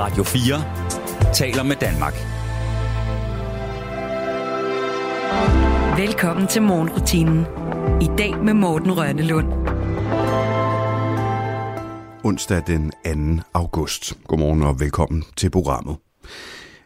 [0.00, 2.14] Radio 4 taler med Danmark.
[5.98, 7.46] Velkommen til morgenrutinen.
[8.02, 9.46] I dag med Morten Rønnelund.
[12.24, 12.92] Onsdag den
[13.38, 13.42] 2.
[13.54, 14.18] august.
[14.28, 15.96] Godmorgen og velkommen til programmet.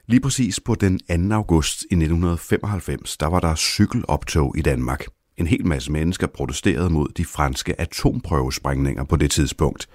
[0.07, 0.99] Lige præcis på den
[1.31, 1.35] 2.
[1.35, 5.05] august i 1995, der var der cykeloptog i Danmark.
[5.37, 9.89] En hel masse mennesker protesterede mod de franske atomprøvesprængninger på det tidspunkt.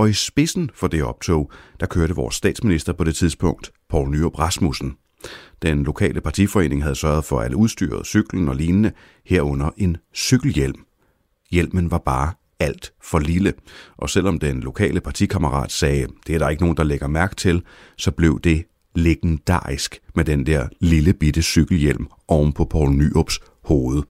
[0.00, 4.38] Og i spidsen for det optog, der kørte vores statsminister på det tidspunkt, Poul Nyrup
[4.38, 4.96] Rasmussen.
[5.62, 8.92] Den lokale partiforening havde sørget for alt udstyret, cyklen og lignende,
[9.26, 10.84] herunder en cykelhjelm.
[11.50, 13.52] Hjelmen var bare alt for lille,
[13.96, 17.62] og selvom den lokale partikammerat sagde, det er der ikke nogen, der lægger mærke til,
[17.96, 24.02] så blev det legendarisk med den der lille bitte cykelhjelm oven på Poul Nyrups hoved.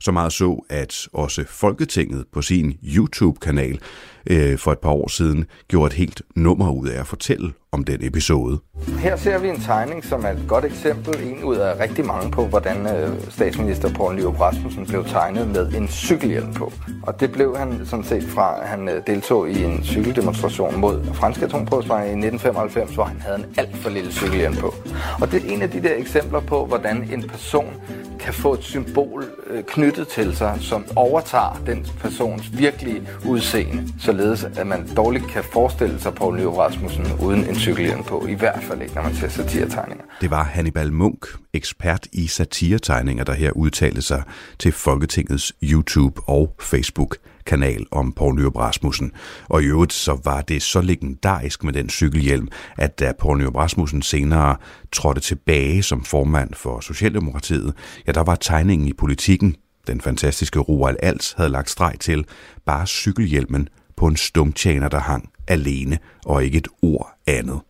[0.00, 3.80] Så meget så, at også Folketinget på sin YouTube-kanal
[4.28, 7.84] øh, for et par år siden gjorde et helt nummer ud af at fortælle om
[7.84, 8.58] den episode.
[8.98, 12.30] Her ser vi en tegning, som er et godt eksempel, en ud af rigtig mange
[12.30, 16.72] på, hvordan øh, statsminister Poul Nyrup Rasmussen blev tegnet med en cykelhjelm på.
[17.02, 21.04] Og det blev han sådan set fra, at han øh, deltog i en cykeldemonstration mod
[21.14, 24.74] franske atomprøvesprængning i 1995, hvor han havde en alt for lille cykelhjelm på.
[25.20, 27.74] Og det er en af de der eksempler på, hvordan en person
[28.20, 33.88] kan få et symbol øh, knyttet til sig, som overtager den persons virkelige udseende,
[34.18, 38.26] således at man dårligt kan forestille sig Poul Nyrup Rasmussen uden en cykelhjelm på.
[38.28, 40.04] I hvert fald ikke, når man ser satiretegninger.
[40.20, 44.22] Det var Hannibal Munk, ekspert i satiretegninger, der her udtalte sig
[44.58, 47.16] til Folketingets YouTube og Facebook
[47.46, 49.12] kanal om Poul Nyrup Rasmussen.
[49.48, 53.56] Og i øvrigt så var det så legendarisk med den cykelhjelm, at da Poul Nyrup
[53.56, 54.56] Rasmussen senere
[54.92, 57.74] trådte tilbage som formand for Socialdemokratiet,
[58.06, 62.24] ja, der var tegningen i politikken, den fantastiske Roald Als havde lagt streg til,
[62.66, 67.60] bare cykelhjelmen på en stumtjener, der hang alene og ikke et ord andet.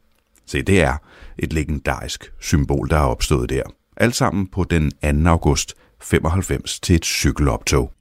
[0.46, 0.96] Se, det er
[1.38, 3.62] et legendarisk symbol, der er opstået der.
[3.96, 4.90] Alt sammen på den
[5.24, 5.30] 2.
[5.30, 7.92] august 95 til et cykeloptog.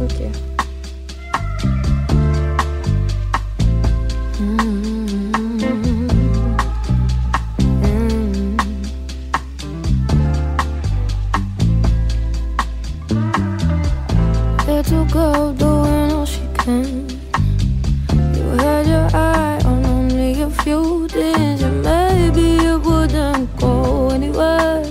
[0.00, 0.57] Okay.
[15.18, 17.08] Doing all she can.
[18.36, 24.84] You had your eye on only a few things, and maybe it wouldn't go anywhere.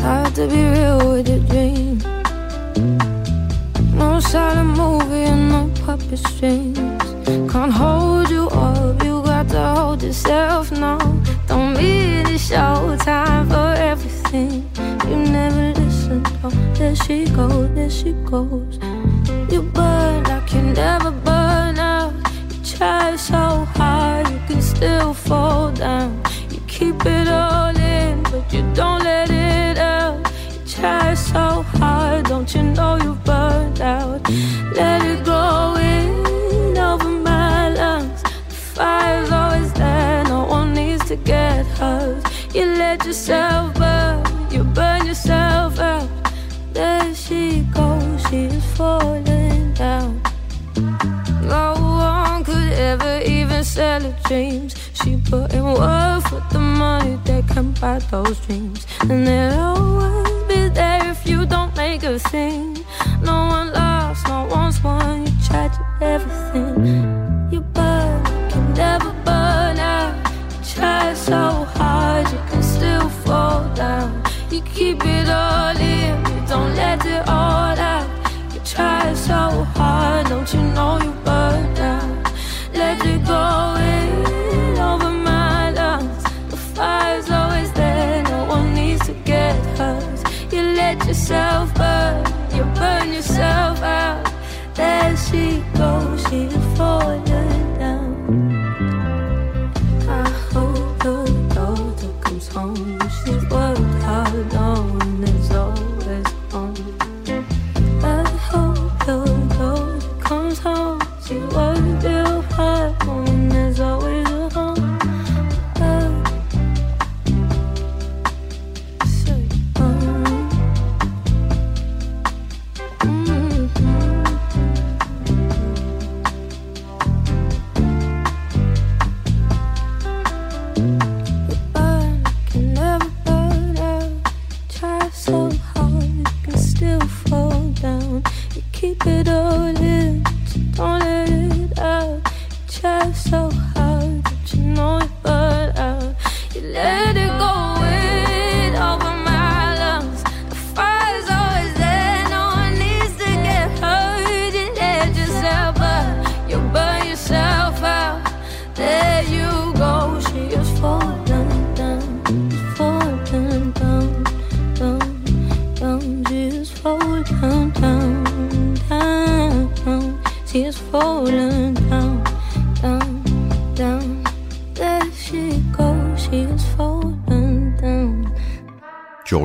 [0.00, 1.98] Had to be real with your dream.
[3.94, 6.63] No silent movie and no puppet strings.
[17.14, 18.93] She goes, there she goes.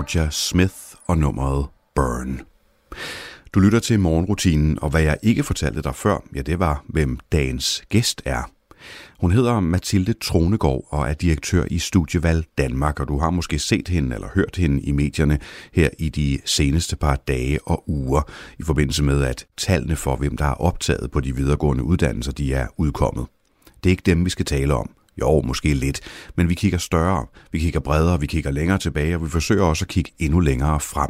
[0.09, 0.75] Georgia Smith
[1.07, 2.41] og nummeret Burn.
[3.53, 7.19] Du lytter til morgenrutinen, og hvad jeg ikke fortalte dig før, ja det var, hvem
[7.31, 8.51] dagens gæst er.
[9.19, 13.87] Hun hedder Mathilde Tronegård og er direktør i Studievalg Danmark, og du har måske set
[13.87, 15.39] hende eller hørt hende i medierne
[15.73, 18.21] her i de seneste par dage og uger,
[18.59, 22.53] i forbindelse med, at tallene for, hvem der er optaget på de videregående uddannelser, de
[22.53, 23.25] er udkommet.
[23.83, 24.89] Det er ikke dem, vi skal tale om.
[25.21, 26.01] Jo, måske lidt,
[26.35, 29.85] men vi kigger større, vi kigger bredere, vi kigger længere tilbage, og vi forsøger også
[29.85, 31.09] at kigge endnu længere frem.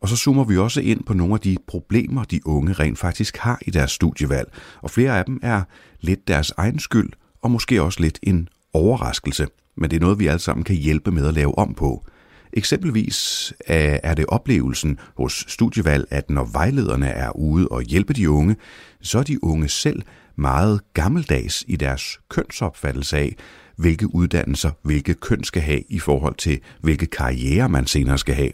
[0.00, 3.36] Og så zoomer vi også ind på nogle af de problemer, de unge rent faktisk
[3.36, 4.52] har i deres studievalg,
[4.82, 5.62] og flere af dem er
[6.00, 7.10] lidt deres egen skyld,
[7.42, 9.46] og måske også lidt en overraskelse.
[9.76, 12.06] Men det er noget, vi alle sammen kan hjælpe med at lave om på.
[12.52, 18.56] Eksempelvis er det oplevelsen hos studievalg, at når vejlederne er ude og hjælpe de unge,
[19.00, 20.02] så er de unge selv
[20.38, 23.36] meget gammeldags i deres kønsopfattelse af,
[23.76, 28.50] hvilke uddannelser, hvilke køn skal have i forhold til, hvilke karriere man senere skal have.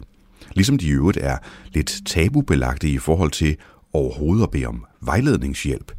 [0.53, 1.37] Ligesom de i øvrigt er
[1.73, 3.57] lidt tabubelagte i forhold til
[3.93, 5.91] overhovedet at bede om vejledningshjælp.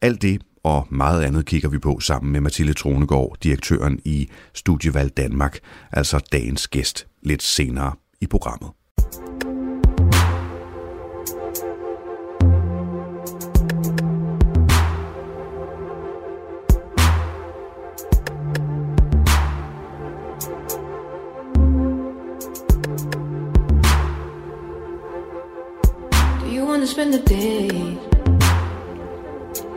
[0.00, 5.16] Alt det og meget andet kigger vi på sammen med Mathilde Tronegård, direktøren i Studievalg
[5.16, 5.58] Danmark,
[5.92, 8.70] altså dagens gæst, lidt senere i programmet.
[26.86, 27.68] Wanna spend the day?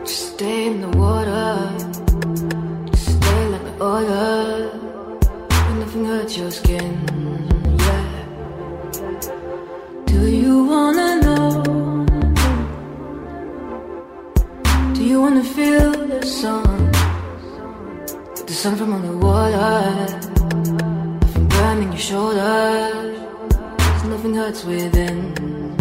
[0.04, 1.56] Just stay in the water.
[2.92, 4.70] Just stay like the.
[5.66, 6.92] When nothing hurts your skin.
[7.86, 8.10] Yeah.
[10.06, 11.64] Do you wanna know?
[14.94, 16.92] Do you wanna feel the sun?
[18.46, 19.82] The sun from underwater.
[21.22, 23.18] Nothing burning your shoulders.
[24.04, 25.79] nothing hurts within.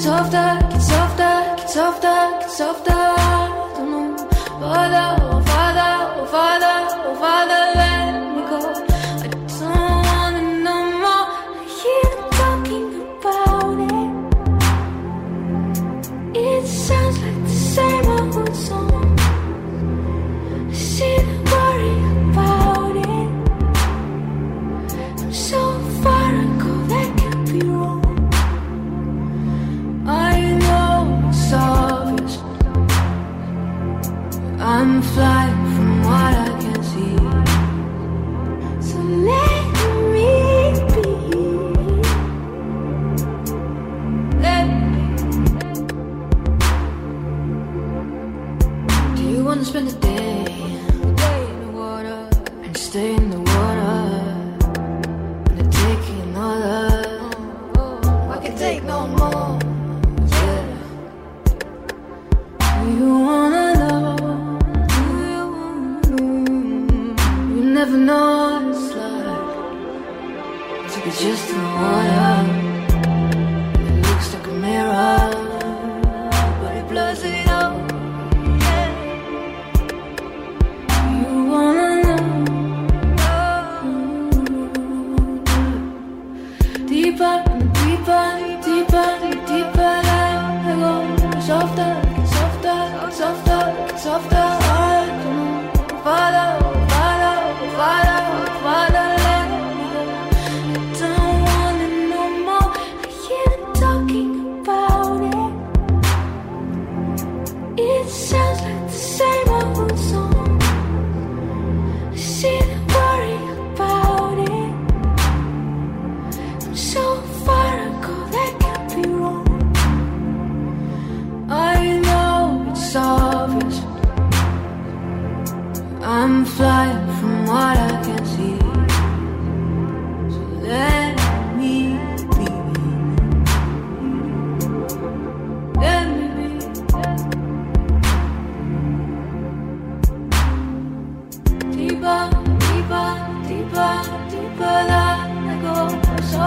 [0.00, 2.92] Softer, get softer, get softer, get softer.
[2.92, 4.16] I don't know.
[4.60, 5.19] Father, oh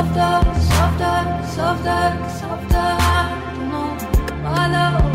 [0.04, 1.18] Softer, softer,
[1.56, 2.04] softer,
[2.38, 2.76] softer.
[2.76, 3.88] I don't know.
[4.44, 5.13] Father, oh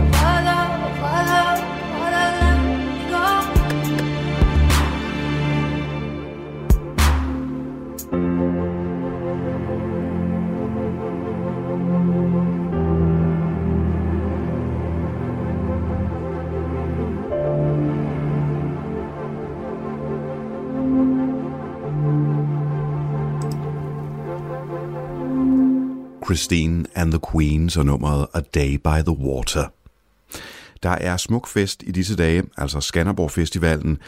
[26.28, 29.73] Christine and the Queens og nummeret A Day by the Water.
[30.82, 33.99] Der er smuk fest i disse dage, altså Skanderborg Festivalen,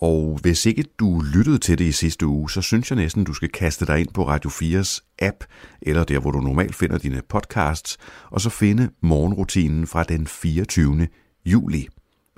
[0.00, 3.32] og hvis ikke du lyttede til det i sidste uge, så synes jeg næsten, du
[3.32, 5.44] skal kaste dig ind på Radio 4's app,
[5.82, 7.98] eller der, hvor du normalt finder dine podcasts,
[8.30, 11.08] og så finde morgenrutinen fra den 24.
[11.46, 11.88] juli.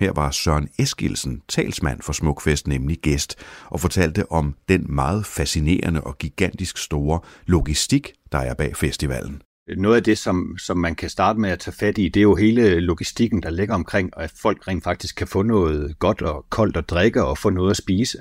[0.02, 6.00] Her var Søren Eskilsen, talsmand for Smukfest, nemlig gæst, og fortalte om den meget fascinerende
[6.00, 9.42] og gigantisk store logistik, der er bag festivalen.
[9.76, 12.22] Noget af det, som, som man kan starte med at tage fat i, det er
[12.22, 16.46] jo hele logistikken, der ligger omkring, at folk rent faktisk kan få noget godt og
[16.50, 18.18] koldt at drikke og få noget at spise.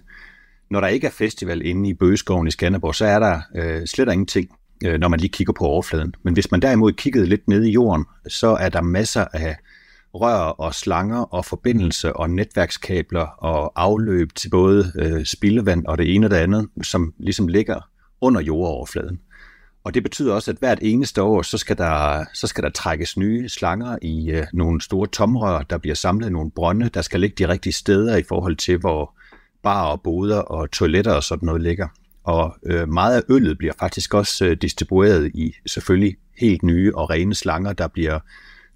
[0.72, 4.12] Når der ikke er festival inde i Bøgeskoven i Skanderborg, så er der øh, slet
[4.12, 4.50] ingenting,
[4.86, 6.14] øh, når man lige kigger på overfladen.
[6.24, 9.58] Men hvis man derimod kiggede lidt ned i jorden, så er der masser af
[10.14, 16.16] rør og slanger og forbindelse og netværkskabler og afløb til både øh, spildevand og det
[16.16, 17.80] ene og det andet, som ligesom ligger
[18.22, 19.20] under jordoverfladen.
[19.84, 23.18] Og det betyder også, at hvert eneste år, så skal der, så skal der trækkes
[23.18, 27.20] nye slanger i øh, nogle store tomrør, der bliver samlet i nogle brønde, der skal
[27.20, 29.18] ligge de rigtige steder i forhold til, hvor
[29.64, 31.88] bar og boder og toiletter og sådan noget ligger.
[32.24, 37.10] Og øh, meget af øllet bliver faktisk også øh, distribueret i selvfølgelig helt nye og
[37.10, 38.20] rene slanger, der bliver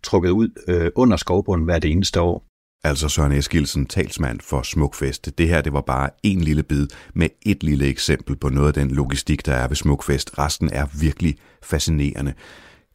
[0.05, 2.45] trukket ud øh, under skovbunden hvert eneste år.
[2.83, 5.37] Altså Søren Eskilsen, talsmand for Smukfest.
[5.37, 8.73] Det her det var bare en lille bid med et lille eksempel på noget af
[8.73, 10.37] den logistik, der er ved Smukfest.
[10.37, 12.33] Resten er virkelig fascinerende.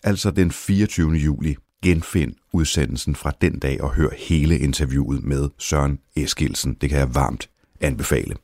[0.02, 1.12] Altså den 24.
[1.12, 6.74] juli, genfind udsendelsen fra den dag og hør hele interviewet med Søren Eskilsen.
[6.80, 7.50] Det kan jeg varmt
[7.80, 8.34] anbefale.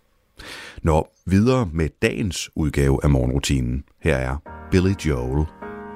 [0.83, 3.85] Nå, videre med dagens udgave af morgenrutinen.
[4.03, 4.37] Her er
[4.71, 5.47] Billy Joel.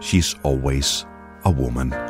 [0.03, 1.07] She's always
[1.45, 2.10] a woman.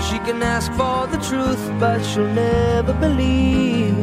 [0.00, 3.98] She can ask for the truth, but she'll never believe.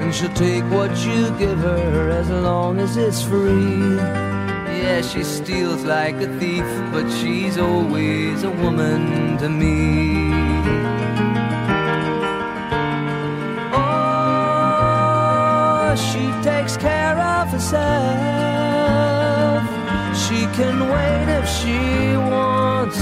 [0.00, 4.34] And she'll take what you give her as long as it's free.
[4.84, 10.32] Yeah, she steals like a thief, but she's always a woman to me.
[13.72, 17.82] Oh, she takes care of herself.
[20.24, 23.00] She can wait if she wants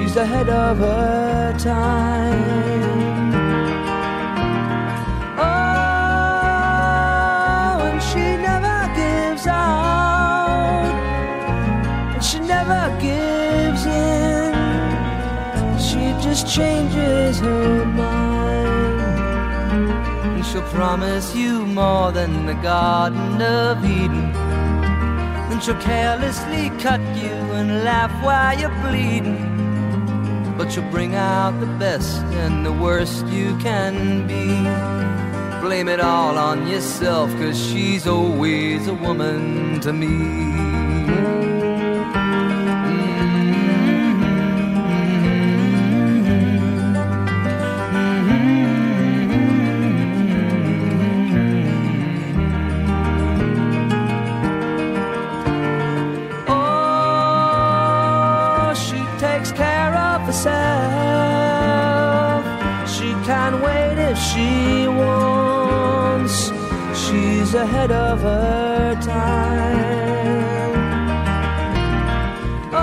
[0.00, 3.32] she's ahead of her time.
[5.38, 5.42] Oh,
[7.88, 10.94] and she never gives out,
[12.14, 14.54] and she never gives in.
[15.78, 19.00] She just changes her mind,
[20.34, 24.32] and she'll promise you more than the Garden of Eden.
[25.48, 29.49] Then she'll carelessly cut you and laugh while you're bleeding
[30.60, 34.46] but you'll bring out the best and the worst you can be.
[35.66, 41.49] Blame it all on yourself, cause she's always a woman to me.
[67.60, 70.72] Ahead of her time.
[72.72, 72.78] Oh,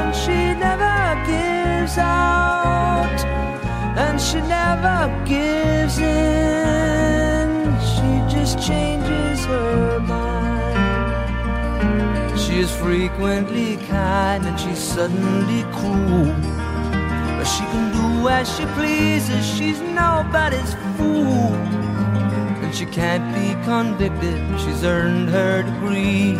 [0.00, 0.96] and she never
[1.26, 3.20] gives out,
[3.96, 7.48] and she never gives in.
[7.92, 10.74] She just changes her mind.
[12.38, 16.34] She is frequently kind and she's suddenly cruel.
[17.38, 21.74] But she can do as she pleases, she's nobody's fool.
[22.74, 26.34] She can't be convicted, she's earned her degree.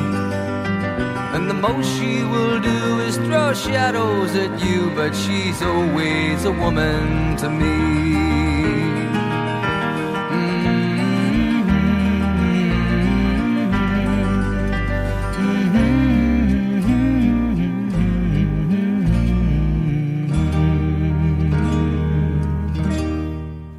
[1.32, 6.50] And the most she will do is throw shadows at you, but she's always a
[6.50, 8.63] woman to me.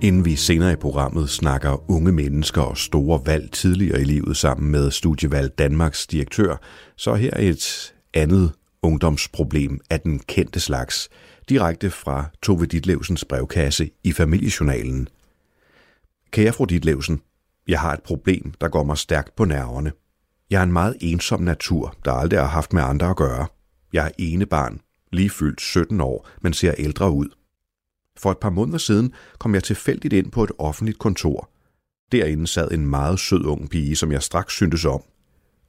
[0.05, 4.71] Inden vi senere i programmet snakker unge mennesker og store valg tidligere i livet sammen
[4.71, 6.61] med Studievalg Danmarks direktør,
[6.95, 11.09] så er her et andet ungdomsproblem af den kendte slags,
[11.49, 15.07] direkte fra Tove Ditlevsens brevkasse i familiejournalen.
[16.31, 17.21] Kære fru Ditlevsen,
[17.67, 19.91] jeg har et problem, der går mig stærkt på nerverne.
[20.49, 23.47] Jeg er en meget ensom natur, der aldrig har haft med andre at gøre.
[23.93, 24.79] Jeg er ene barn,
[25.11, 27.29] lige fyldt 17 år, men ser ældre ud.
[28.17, 31.49] For et par måneder siden kom jeg tilfældigt ind på et offentligt kontor.
[32.11, 35.01] Derinde sad en meget sød ung pige, som jeg straks syntes om.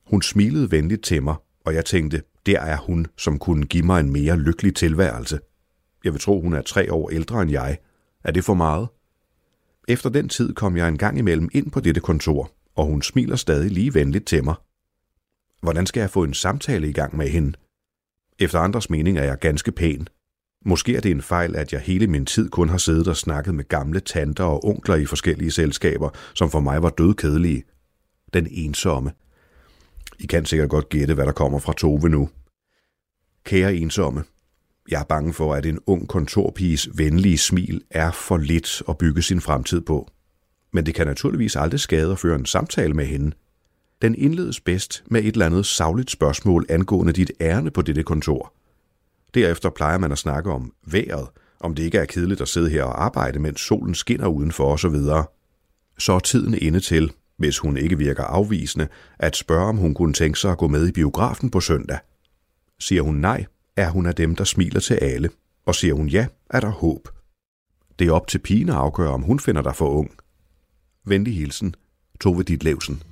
[0.06, 1.34] Hun smilede venligt til mig,
[1.64, 5.40] og jeg tænkte, der er hun, som kunne give mig en mere lykkelig tilværelse.
[6.04, 7.78] Jeg vil tro, hun er tre år ældre end jeg.
[8.24, 8.88] Er det for meget?
[9.88, 13.36] Efter den tid kom jeg en gang imellem ind på dette kontor, og hun smiler
[13.36, 14.54] stadig lige venligt til mig.
[15.62, 17.52] Hvordan skal jeg få en samtale i gang med hende?
[18.38, 20.08] Efter andres mening er jeg ganske pæn.
[20.66, 23.54] Måske er det en fejl, at jeg hele min tid kun har siddet og snakket
[23.54, 27.64] med gamle tanter og onkler i forskellige selskaber, som for mig var dødkedelige.
[28.34, 29.12] Den ensomme.
[30.18, 32.28] I kan sikkert godt gætte, hvad der kommer fra Tove nu.
[33.44, 34.24] Kære ensomme,
[34.88, 39.22] jeg er bange for, at en ung kontorpiges venlige smil er for lidt at bygge
[39.22, 40.08] sin fremtid på.
[40.72, 43.36] Men det kan naturligvis aldrig skade at føre en samtale med hende.
[44.02, 48.52] Den indledes bedst med et eller andet savligt spørgsmål angående dit ærne på dette kontor.
[49.36, 51.28] Derefter plejer man at snakke om vejret,
[51.60, 54.96] om det ikke er kedeligt at sidde her og arbejde, mens solen skinner udenfor osv.
[55.98, 60.12] Så er tiden inde til, hvis hun ikke virker afvisende, at spørge, om hun kunne
[60.12, 61.98] tænke sig at gå med i biografen på søndag.
[62.80, 63.44] Siger hun nej,
[63.76, 65.30] er hun af dem, der smiler til alle,
[65.66, 67.08] og siger hun ja, er der håb.
[67.98, 70.10] Det er op til pigen at afgøre, om hun finder dig for ung.
[71.04, 71.74] Venlig hilsen,
[72.20, 73.02] Tove Ditlevsen.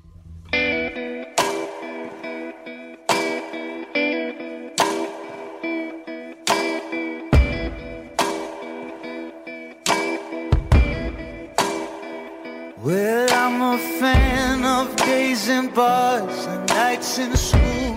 [17.18, 17.94] In school.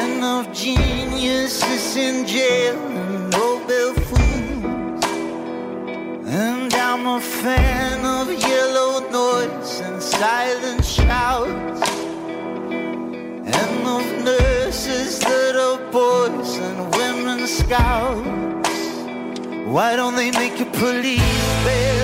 [0.00, 5.04] And of geniuses in jail and Nobel fools.
[6.26, 11.82] And I'm a fan of yellow noise and silent shouts.
[13.60, 18.78] And of nurses that are boys and women scouts.
[19.66, 21.95] Why don't they make a police bells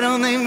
[0.00, 0.39] I don't even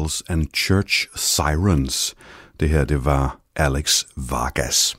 [0.00, 2.14] Bells and Church Sirens.
[2.60, 4.96] Det her, det var Alex Vargas.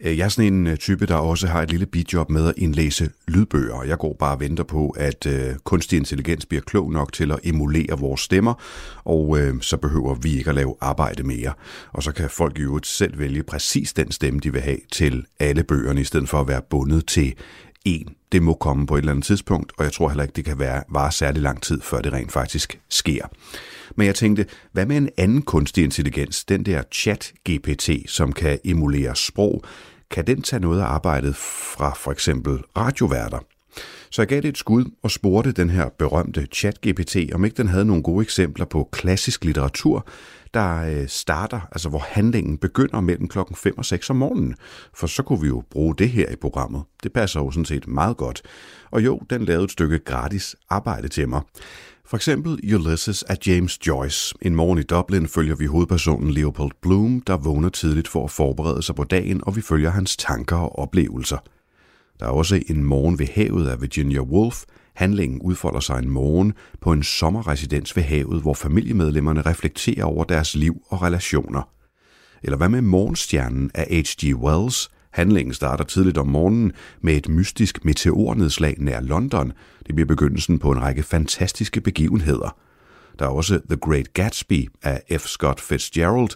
[0.00, 2.54] Øh, jeg er sådan en øh, type, der også har et lille bidjob med at
[2.56, 3.82] indlæse lydbøger.
[3.82, 7.38] Jeg går bare og venter på, at øh, kunstig intelligens bliver klog nok til at
[7.44, 8.54] emulere vores stemmer,
[9.04, 11.52] og øh, så behøver vi ikke at lave arbejde mere.
[11.92, 15.64] Og så kan folk jo selv vælge præcis den stemme, de vil have til alle
[15.64, 17.34] bøgerne, i stedet for at være bundet til
[17.84, 18.17] en.
[18.32, 20.58] Det må komme på et eller andet tidspunkt, og jeg tror heller ikke, det kan
[20.58, 23.26] være, vare særlig lang tid, før det rent faktisk sker.
[23.96, 29.16] Men jeg tænkte, hvad med en anden kunstig intelligens, den der chat-GPT, som kan emulere
[29.16, 29.64] sprog,
[30.10, 33.38] kan den tage noget af arbejdet fra for eksempel radioværter?
[34.10, 37.68] Så jeg gav det et skud og spurgte den her berømte chat-GPT, om ikke den
[37.68, 40.06] havde nogle gode eksempler på klassisk litteratur,
[40.54, 44.54] der øh, starter, altså hvor handlingen begynder mellem klokken 5 og 6 om morgenen.
[44.94, 46.82] For så kunne vi jo bruge det her i programmet.
[47.02, 48.42] Det passer jo sådan set meget godt.
[48.90, 51.42] Og jo, den lavede et stykke gratis arbejde til mig.
[52.06, 54.34] For eksempel Ulysses af James Joyce.
[54.42, 58.82] En morgen i Dublin følger vi hovedpersonen Leopold Bloom, der vågner tidligt for at forberede
[58.82, 61.38] sig på dagen, og vi følger hans tanker og oplevelser.
[62.20, 64.62] Der er også en morgen ved havet af Virginia Woolf.
[64.98, 70.54] Handlingen udfolder sig en morgen på en sommerresidens ved havet, hvor familiemedlemmerne reflekterer over deres
[70.54, 71.68] liv og relationer.
[72.42, 74.34] Eller hvad med Morgenstjernen af H.G.
[74.34, 79.52] Wells– Handlingen starter tidligt om morgenen med et mystisk meteornedslag nær London.
[79.86, 82.56] Det bliver begyndelsen på en række fantastiske begivenheder.
[83.18, 85.26] Der er også The Great Gatsby af F.
[85.26, 86.30] Scott Fitzgerald.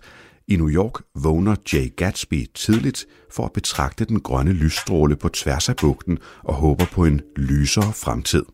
[0.48, 5.68] I New York vågner Jay Gatsby tidligt for at betragte den grønne lysstråle på tværs
[5.68, 8.44] af bugten og håber på en lysere fremtid.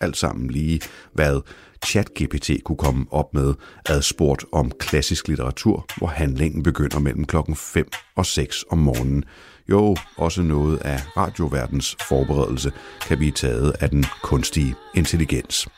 [0.00, 0.80] Alt sammen lige,
[1.14, 1.40] hvad
[1.86, 3.54] ChatGPT kunne komme op med
[3.86, 9.24] adspurgt om klassisk litteratur, hvor handlingen begynder mellem klokken 5 og 6 om morgenen.
[9.70, 15.68] Jo, også noget af radioverdens forberedelse kan blive taget af den kunstige intelligens.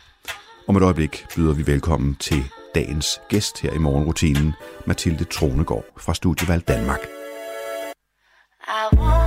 [0.69, 4.55] Om et øjeblik byder vi velkommen til dagens gæst her i morgenrutinen,
[4.87, 7.01] Mathilde Tronegård fra Studievalg Danmark.
[8.69, 9.20] I want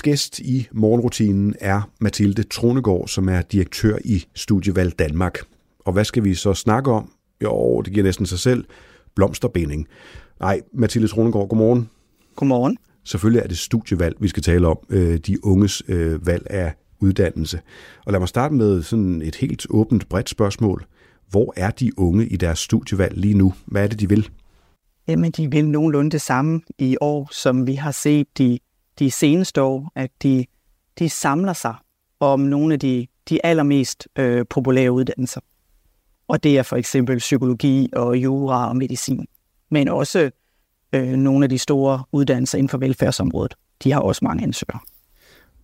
[0.00, 5.38] Dagens gæst i morgenrutinen er Mathilde Tronegård, som er direktør i Studievalg Danmark.
[5.78, 7.12] Og hvad skal vi så snakke om?
[7.42, 8.64] Jo, det giver næsten sig selv.
[9.14, 9.86] Blomsterbinding.
[10.40, 11.90] Nej, Mathilde Tronegård, godmorgen.
[12.36, 12.76] Godmorgen.
[13.04, 14.78] Selvfølgelig er det studievalg, vi skal tale om.
[14.90, 17.60] Øh, de unges øh, valg af uddannelse.
[18.06, 20.86] Og lad mig starte med sådan et helt åbent, bredt spørgsmål.
[21.30, 23.54] Hvor er de unge i deres studievalg lige nu?
[23.66, 24.28] Hvad er det, de vil?
[25.08, 28.58] Jamen, de vil nogenlunde det samme i år, som vi har set de,
[29.00, 30.44] de seneste år, at de,
[30.98, 31.74] de samler sig
[32.20, 35.40] om nogle af de, de allermest øh, populære uddannelser.
[36.28, 39.26] Og det er for eksempel psykologi og jura og medicin.
[39.70, 40.30] Men også
[40.92, 43.54] øh, nogle af de store uddannelser inden for velfærdsområdet.
[43.84, 44.80] De har også mange ansøgere.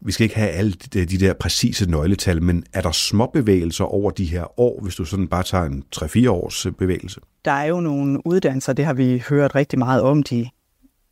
[0.00, 3.84] Vi skal ikke have alle de, de der præcise nøgletal, men er der små bevægelser
[3.84, 7.20] over de her år, hvis du sådan bare tager en 3-4 års bevægelse?
[7.44, 10.48] Der er jo nogle uddannelser, det har vi hørt rigtig meget om de,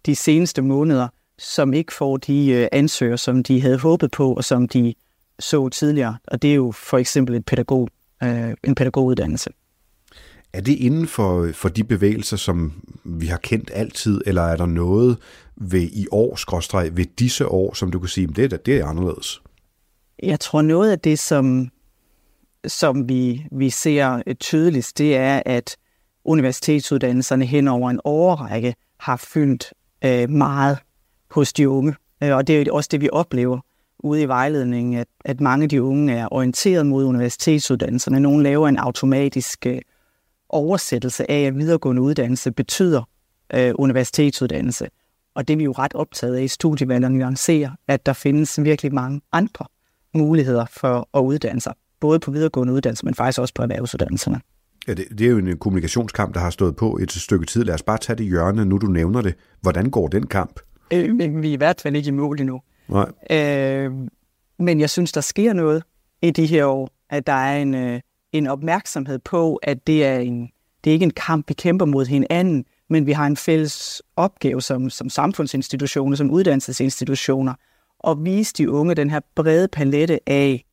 [0.07, 4.44] de seneste måneder, som ikke får de øh, ansøgere, som de havde håbet på, og
[4.44, 4.94] som de
[5.38, 6.16] så tidligere.
[6.29, 7.88] Og det er jo for eksempel et pædagog,
[8.23, 9.51] øh, en pædagoguddannelse.
[10.53, 12.73] Er det inden for, for de bevægelser, som
[13.05, 15.18] vi har kendt altid, eller er der noget
[15.57, 18.87] ved i år, skråstreg, ved disse år, som du kan sige, det er, det er
[18.87, 19.42] anderledes?
[20.23, 21.68] Jeg tror noget af det, som,
[22.66, 25.77] som vi, vi ser tydeligst, det er, at
[26.25, 29.73] universitetsuddannelserne hen over en årrække har fyldt
[30.05, 30.79] øh, meget
[31.35, 31.94] hos de unge.
[32.23, 33.61] Øh, og det er også det, vi oplever
[33.99, 38.20] ude i vejledningen, at, at mange af de unge er orienteret mod universitetsuddannelserne.
[38.20, 39.79] Nogle laver en automatisk øh,
[40.49, 43.03] oversættelse af, at videregående uddannelse betyder
[43.55, 44.88] øh, universitetsuddannelse.
[45.35, 48.62] Og det er vi jo ret optaget af i studievalget, at nuancere, at der findes
[48.62, 49.66] virkelig mange andre
[50.14, 51.75] muligheder for at uddanne sig.
[52.01, 54.40] Både på videregående uddannelse, men faktisk også på erhvervsuddannelserne.
[54.88, 57.64] Ja, det, det er jo en øh, kommunikationskamp, der har stået på et stykke tid.
[57.64, 59.35] Lad os bare tage det hjørne, nu du nævner det.
[59.61, 60.61] Hvordan går den kamp?
[60.90, 62.61] Øh, vi er i hvert fald ikke i mål endnu.
[62.88, 63.11] Nej.
[63.31, 63.92] Øh,
[64.59, 65.83] men jeg synes, der sker noget
[66.23, 68.01] i de her år, at der er en, øh,
[68.33, 70.51] en opmærksomhed på, at det er, en,
[70.85, 74.62] det er ikke en kamp, vi kæmper mod hinanden, men vi har en fælles opgave
[74.62, 77.55] som, som samfundsinstitutioner, som uddannelsesinstitutioner,
[78.07, 80.64] at vise de unge den her brede palette af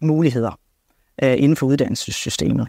[0.00, 0.58] muligheder
[1.22, 2.68] øh, inden for uddannelsessystemet.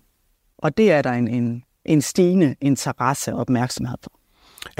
[0.58, 4.12] Og det er der en, en, en stigende interesse og opmærksomhed for.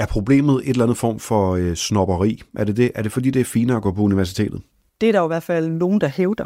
[0.00, 2.42] Er problemet et eller andet form for øh, snopperi?
[2.56, 2.90] Er det, det?
[2.94, 4.62] er det fordi, det er finere at gå på universitetet?
[5.00, 6.44] Det er der jo i hvert fald nogen, der hævder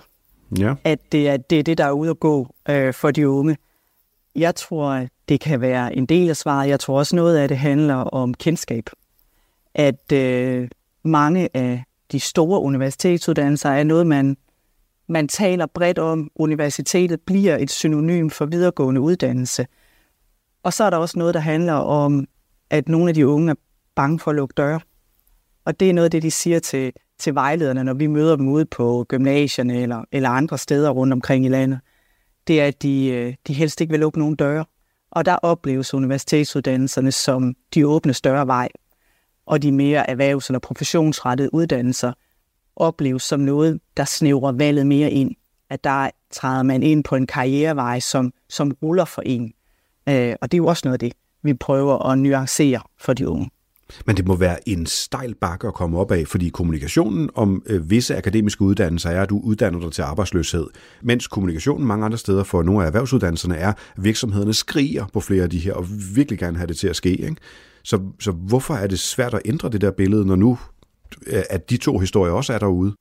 [0.59, 0.75] ja.
[0.85, 3.57] at det er, det er det, der er ude at gå øh, for de unge.
[4.37, 6.69] Jeg tror, det kan være en del af svaret.
[6.69, 8.91] Jeg tror også, noget af det handler om kendskab.
[9.75, 10.69] At øh,
[11.03, 14.37] mange af de store universitetsuddannelser er noget, man,
[15.07, 16.31] man taler bredt om.
[16.35, 19.67] Universitetet bliver et synonym for videregående uddannelse.
[20.63, 22.27] Og så er der også noget, der handler om,
[22.71, 23.55] at nogle af de unge er
[23.95, 24.81] bange for at lukke døre.
[25.65, 28.49] Og det er noget af det, de siger til, til vejlederne, når vi møder dem
[28.49, 31.81] ude på gymnasierne eller, eller andre steder rundt omkring i landet,
[32.47, 34.65] det er, at de, øh, de helst ikke vil lukke nogen døre.
[35.11, 38.69] Og der opleves universitetsuddannelserne som de åbne større vej,
[39.47, 42.13] og de mere erhvervs- eller professionsrettede uddannelser
[42.77, 45.35] opleves som noget, der snævrer valget mere ind.
[45.71, 49.53] At der træder man ind på en karrierevej, som, som ruller for en.
[50.09, 51.13] Øh, og det er jo også noget af det,
[51.45, 53.51] vi prøver at nuancere for de unge.
[54.07, 57.91] Men det må være en stejl bakke at komme op af, fordi kommunikationen om øh,
[57.91, 60.67] visse akademiske uddannelser er, at du uddanner dig til arbejdsløshed,
[61.03, 65.43] mens kommunikationen mange andre steder for nogle af erhvervsuddannelserne er, at virksomhederne skriger på flere
[65.43, 67.11] af de her, og virkelig gerne have det til at ske.
[67.11, 67.37] Ikke?
[67.83, 70.59] Så, så hvorfor er det svært at ændre det der billede, når nu
[71.27, 72.95] øh, at de to historier også er derude?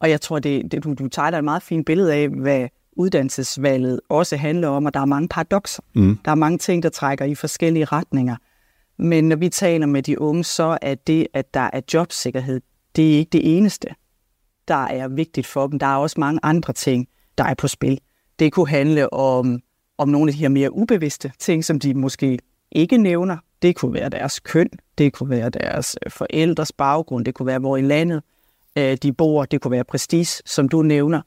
[0.00, 4.00] Og jeg tror, det, det, du, du tegner et meget fint billede af, hvad uddannelsesvalget
[4.08, 5.82] også handler om, og der er mange paradoxer.
[5.94, 6.18] Mm.
[6.24, 8.36] Der er mange ting, der trækker i forskellige retninger.
[8.98, 12.60] Men når vi taler med de unge, så er det, at der er jobsikkerhed,
[12.96, 13.88] det er ikke det eneste,
[14.68, 15.78] der er vigtigt for dem.
[15.78, 17.08] Der er også mange andre ting,
[17.38, 18.00] der er på spil.
[18.38, 19.60] Det kunne handle om,
[19.98, 22.38] om nogle af de her mere ubevidste ting, som de måske
[22.72, 23.36] ikke nævner.
[23.62, 27.58] Det kunne være deres køn, det kunne være deres øh, forældres baggrund, det kunne være,
[27.58, 28.22] hvor i landet
[28.78, 31.22] øh, de bor, det kunne være prestige, som du nævner.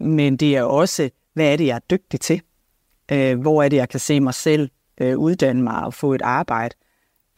[0.00, 2.40] Men det er også, hvad er det, jeg er dygtig til?
[3.12, 4.70] Øh, hvor er det, jeg kan se mig selv
[5.16, 6.74] uddanne mig og få et arbejde?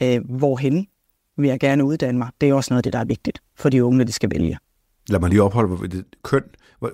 [0.03, 0.87] øh, hvorhen
[1.37, 2.29] vil jeg gerne uddanne mig.
[2.41, 4.31] Det er også noget af det, der er vigtigt for de unge, når de skal
[4.31, 4.59] vælge.
[5.09, 6.05] Lad mig lige opholde.
[6.23, 6.43] Køn.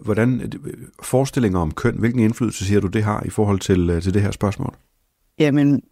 [0.02, 0.52] Hvordan
[1.02, 4.22] forestillinger om køn, hvilken indflydelse siger du, det har i forhold til, øh, til det
[4.22, 4.74] her spørgsmål?
[5.38, 5.82] Jamen,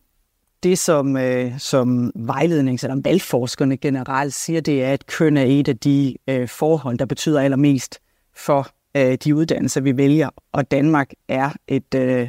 [0.62, 5.68] det som, øh, som vejlednings- eller valgforskerne generelt siger, det er, at køn er et
[5.68, 7.98] af de øh, forhold, der betyder allermest
[8.36, 10.28] for øh, de uddannelser, vi vælger.
[10.52, 12.28] Og Danmark er et, øh,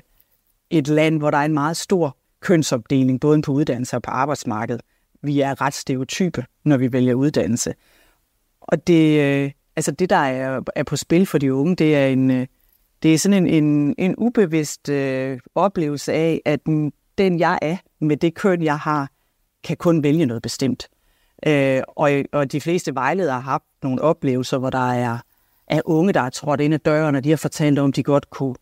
[0.69, 4.81] et land, hvor der er en meget stor kønsopdeling, både på uddannelse og på arbejdsmarkedet.
[5.21, 7.73] Vi er ret stereotype, når vi vælger uddannelse.
[8.61, 12.07] Og det, øh, altså det, der er, er på spil for de unge, det er
[12.07, 12.47] en, øh,
[13.03, 17.77] det er sådan en, en, en ubevidst øh, oplevelse af, at den, den jeg er,
[17.99, 19.09] med det køn, jeg har,
[19.63, 20.87] kan kun vælge noget bestemt.
[21.47, 25.17] Øh, og, og de fleste vejledere har haft nogle oplevelser, hvor der er,
[25.73, 28.29] af unge, der er trådt ind ad døren, og de har fortalt om, de godt
[28.29, 28.55] kunne,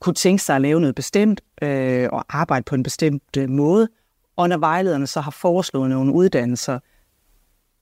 [0.00, 3.88] kunne tænke sig at lave noget bestemt øh, og arbejde på en bestemt øh, måde.
[4.36, 6.78] Og når vejlederne så har foreslået nogle uddannelser,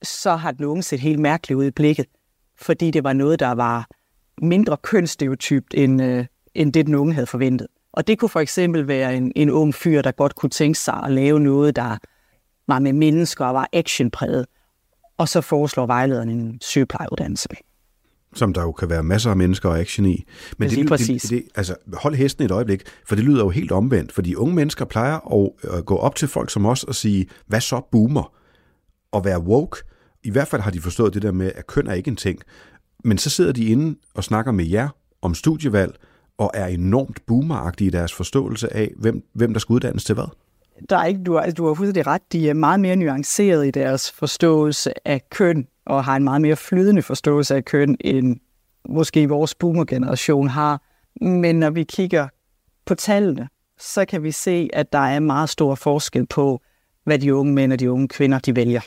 [0.03, 2.05] så har den unge set helt mærkeligt ud i blikket,
[2.57, 3.87] fordi det var noget, der var
[4.41, 7.67] mindre kønsstereotypt, end, øh, end det den unge havde forventet.
[7.93, 11.01] Og det kunne for eksempel være en, en ung fyr, der godt kunne tænke sig
[11.03, 11.97] at lave noget, der
[12.67, 14.45] var med mennesker og var actionpræget.
[15.17, 17.49] Og så foreslår vejlederen en sygeplejeuddannelse.
[18.35, 20.25] Som der jo kan være masser af mennesker og action i.
[20.57, 21.21] Men det, det, præcis.
[21.21, 24.11] Det, det, altså, hold hesten et øjeblik, for det lyder jo helt omvendt.
[24.11, 27.61] Fordi unge mennesker plejer at, at gå op til folk som os og sige, hvad
[27.61, 28.33] så boomer?
[29.11, 29.77] Og være woke.
[30.23, 32.39] I hvert fald har de forstået det der med, at køn er ikke en ting.
[33.03, 34.89] Men så sidder de inde og snakker med jer
[35.21, 35.95] om studievalg,
[36.37, 40.27] og er enormt boomeragtige i deres forståelse af, hvem, hvem der skal uddannes til hvad?
[40.89, 42.21] Der er ikke, du, har, du har fuldstændig ret.
[42.31, 46.55] De er meget mere nuanceret i deres forståelse af køn, og har en meget mere
[46.55, 48.37] flydende forståelse af køn, end
[48.89, 50.81] måske vores boomer-generation har.
[51.21, 52.27] Men når vi kigger
[52.85, 56.61] på tallene, så kan vi se, at der er meget stor forskel på,
[57.03, 58.81] hvad de unge mænd og de unge kvinder de vælger.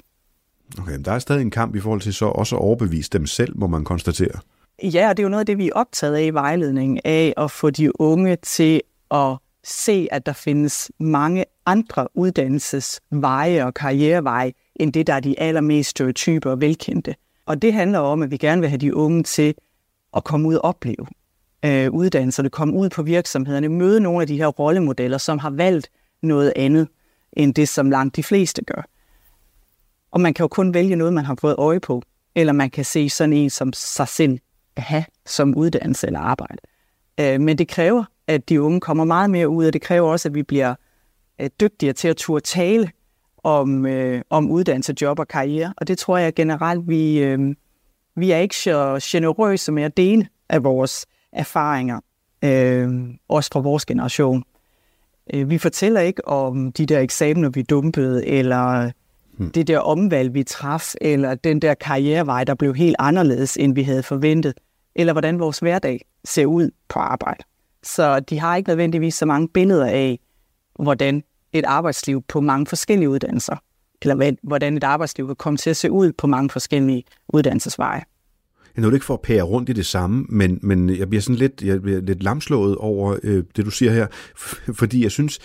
[0.78, 3.58] Okay, der er stadig en kamp i forhold til så også at overbevise dem selv,
[3.58, 4.40] må man konstatere.
[4.82, 7.34] Ja, og det er jo noget af det, vi er optaget af i vejledningen, af
[7.36, 8.80] at få de unge til
[9.10, 15.40] at se, at der findes mange andre uddannelsesveje og karriereveje, end det, der er de
[15.40, 17.14] allermest stereotype og velkendte.
[17.46, 19.54] Og det handler om, at vi gerne vil have de unge til
[20.16, 21.06] at komme ud og opleve
[21.64, 25.90] øh, uddannelserne, komme ud på virksomhederne, møde nogle af de her rollemodeller, som har valgt
[26.22, 26.88] noget andet
[27.32, 28.88] end det, som langt de fleste gør.
[30.10, 32.02] Og man kan jo kun vælge noget, man har fået øje på,
[32.34, 34.38] eller man kan se sådan en som sig selv
[34.76, 36.58] have som uddannelse eller arbejde.
[37.20, 40.28] Øh, men det kræver, at de unge kommer meget mere ud, og det kræver også,
[40.28, 40.74] at vi bliver
[41.40, 42.90] øh, dygtigere til at turde tale
[43.44, 45.74] om, øh, om uddannelse, job og karriere.
[45.76, 47.54] Og det tror jeg generelt, vi, øh,
[48.16, 52.00] vi er ikke så generøse med at dele af vores erfaringer,
[52.44, 52.88] øh,
[53.28, 54.44] også fra vores generation.
[55.34, 58.90] Øh, vi fortæller ikke om de der eksamener, vi dumpede, eller
[59.32, 59.50] hmm.
[59.50, 63.82] det der omvalg, vi traf, eller den der karrierevej, der blev helt anderledes, end vi
[63.82, 64.54] havde forventet,
[64.94, 67.44] eller hvordan vores hverdag ser ud på arbejde.
[67.82, 70.18] Så de har ikke nødvendigvis så mange billeder af,
[70.78, 71.22] hvordan
[71.54, 73.56] et arbejdsliv på mange forskellige uddannelser,
[74.02, 78.02] eller hvordan et arbejdsliv kan komme til at se ud på mange forskellige uddannelsesveje.
[78.76, 81.36] Jeg nåede ikke for at pære rundt i det samme, men, men jeg bliver sådan
[81.36, 84.06] lidt, jeg bliver lidt lamslået over øh, det, du siger her,
[84.80, 85.38] fordi jeg synes,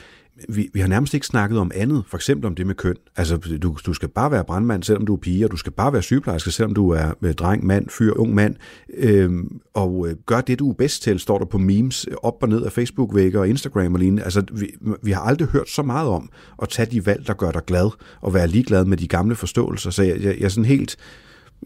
[0.49, 2.95] vi, vi har nærmest ikke snakket om andet, for eksempel om det med køn.
[3.15, 5.93] Altså, du, du skal bare være brandmand, selvom du er pige, og du skal bare
[5.93, 8.55] være sygeplejerske, selvom du er øh, dreng, mand, fyr, ung mand.
[8.93, 12.43] Øhm, og øh, gør det, du er bedst til, står der på memes øh, op
[12.43, 14.23] og ned af Facebook-vægge og Instagram og lignende.
[14.23, 14.67] Altså, vi,
[15.03, 16.29] vi har aldrig hørt så meget om
[16.61, 17.89] at tage de valg, der gør dig glad,
[18.21, 19.89] og være ligeglad med de gamle forståelser.
[19.89, 20.97] Så jeg, jeg, jeg er sådan helt...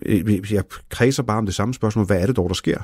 [0.06, 2.06] Øh, jeg kredser bare om det samme spørgsmål.
[2.06, 2.78] Hvad er det dog, der sker?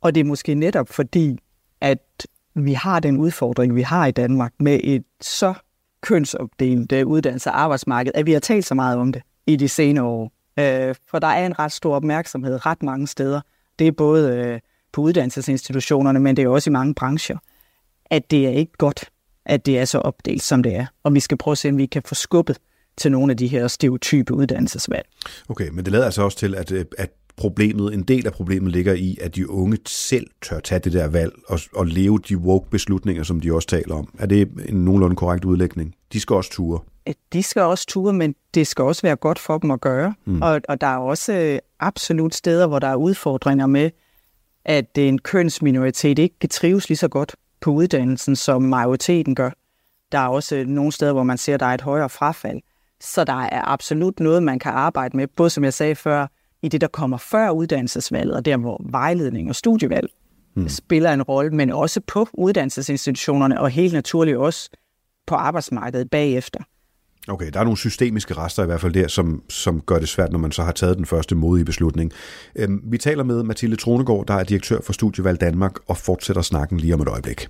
[0.00, 1.38] Og det er måske netop fordi,
[1.80, 2.26] at
[2.64, 5.54] vi har den udfordring, vi har i Danmark med et så
[6.00, 9.68] kønsopdelt øh, uddannelse- og arbejdsmarked, at vi har talt så meget om det i de
[9.68, 10.32] senere år.
[10.58, 13.40] Øh, for der er en ret stor opmærksomhed ret mange steder.
[13.78, 14.60] Det er både øh,
[14.92, 17.38] på uddannelsesinstitutionerne, men det er også i mange brancher,
[18.10, 19.10] at det er ikke godt,
[19.46, 20.86] at det er så opdelt, som det er.
[21.02, 22.58] Og vi skal prøve at se, om vi kan få skubbet
[22.96, 25.06] til nogle af de her stereotype uddannelsesvalg.
[25.48, 27.10] Okay, men det lader altså også til, at, øh, at
[27.40, 31.08] problemet, en del af problemet ligger i, at de unge selv tør tage det der
[31.08, 34.14] valg og, og leve de woke beslutninger, som de også taler om.
[34.18, 35.94] Er det en nogenlunde korrekt udlægning?
[36.12, 36.80] De skal også ture.
[37.32, 40.14] De skal også ture, men det skal også være godt for dem at gøre.
[40.24, 40.42] Mm.
[40.42, 43.90] Og, og der er også øh, absolut steder, hvor der er udfordringer med,
[44.64, 49.50] at en kønsminoritet ikke kan trives lige så godt på uddannelsen, som majoriteten gør.
[50.12, 52.60] Der er også nogle steder, hvor man ser, at der er et højere frafald.
[53.00, 56.26] Så der er absolut noget, man kan arbejde med, både som jeg sagde før,
[56.62, 60.10] i det, der kommer før uddannelsesvalget, og der, hvor vejledning og studievalg
[60.54, 60.68] hmm.
[60.68, 64.70] spiller en rolle, men også på uddannelsesinstitutionerne, og helt naturligt også
[65.26, 66.60] på arbejdsmarkedet bagefter.
[67.28, 70.32] Okay, der er nogle systemiske rester i hvert fald der, som, som gør det svært,
[70.32, 72.12] når man så har taget den første modige beslutning.
[72.56, 76.78] Øhm, vi taler med Mathilde Tronegård, der er direktør for Studievalg Danmark, og fortsætter snakken
[76.78, 77.48] lige om et øjeblik.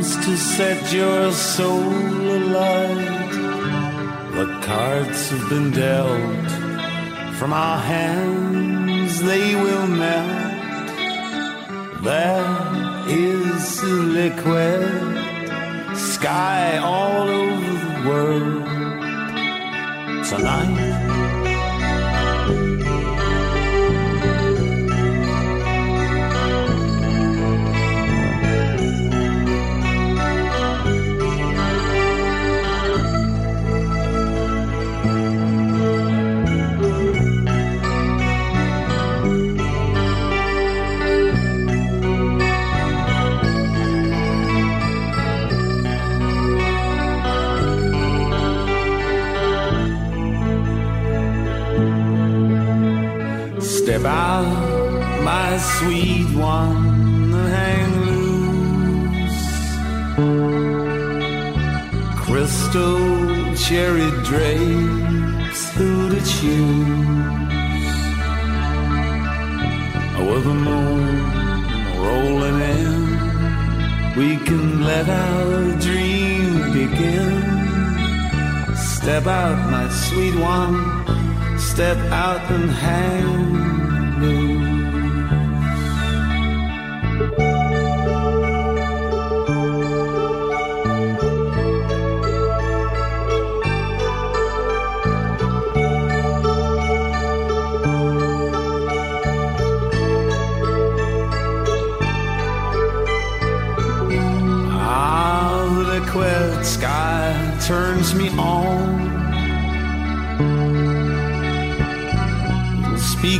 [0.00, 1.82] To set your soul
[2.38, 3.32] alight.
[4.32, 6.50] The cards have been dealt
[7.38, 10.88] from our hands, they will melt.
[12.02, 15.16] There is a liquid
[15.96, 18.66] sky all over the world
[20.28, 20.89] tonight.
[55.80, 59.44] Sweet one, hang loose.
[62.24, 63.00] Crystal
[63.56, 67.88] cherry drapes, who to choose?
[70.16, 71.06] Oh, with the moon
[72.04, 72.94] rolling in,
[74.18, 75.54] we can let our
[75.86, 77.32] dream begin.
[78.76, 80.76] Step out, my sweet one
[81.58, 84.49] step out and hang loose.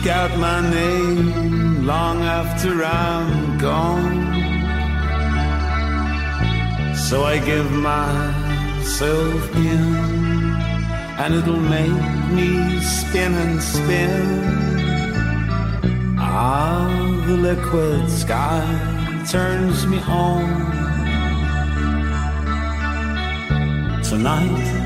[0.01, 4.33] Speak out my name long after I'm gone.
[6.95, 9.95] So I give myself in,
[11.19, 14.25] and it'll make me spin and spin.
[16.19, 16.89] Ah,
[17.27, 18.65] the liquid sky
[19.31, 20.47] turns me on
[24.03, 24.80] tonight.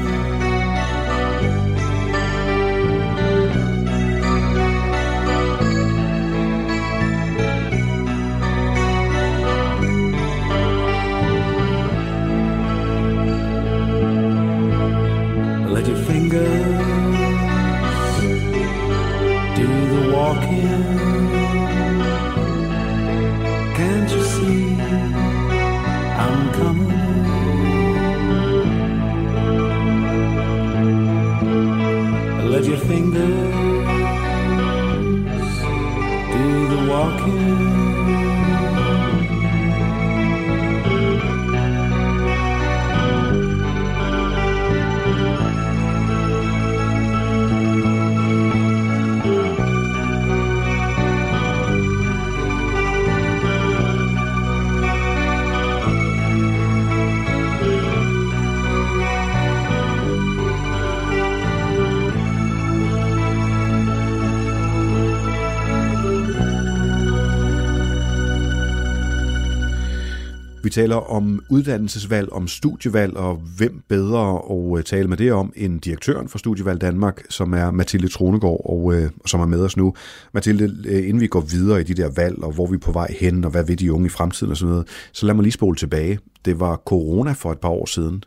[70.64, 75.52] Vi taler om uddannelsesvalg, om studievalg, og hvem bedre at øh, tale med det om
[75.56, 79.76] end direktøren for Studievalg Danmark, som er Mathilde Tronegård, og øh, som er med os
[79.76, 79.94] nu.
[80.34, 82.92] Mathilde, øh, inden vi går videre i de der valg, og hvor vi er på
[82.92, 85.42] vej hen, og hvad vil de unge i fremtiden og sådan noget, så lad mig
[85.42, 86.18] lige spole tilbage.
[86.44, 88.24] Det var corona for et par år siden,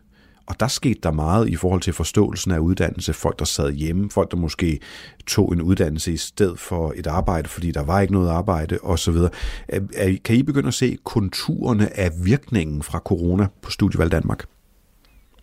[0.47, 3.13] og der skete der meget i forhold til forståelsen af uddannelse.
[3.13, 4.79] Folk, der sad hjemme, folk, der måske
[5.27, 9.15] tog en uddannelse i stedet for et arbejde, fordi der var ikke noget arbejde osv.
[10.23, 14.45] Kan I begynde at se konturerne af virkningen fra corona på Studievalg Danmark?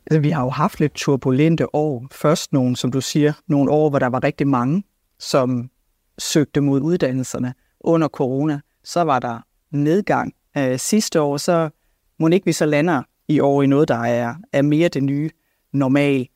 [0.07, 2.07] Altså, vi har jo haft lidt turbulente år.
[2.13, 4.85] Først nogle, som du siger, nogle år, hvor der var rigtig mange,
[5.19, 5.71] som
[6.19, 8.61] søgte mod uddannelserne under corona.
[8.85, 9.39] Så var der
[9.71, 10.35] nedgang.
[10.57, 11.71] Øh, sidste år, så
[12.19, 15.31] må ikke vi så lander i år i noget, der er, er mere det nye
[15.73, 16.29] normal.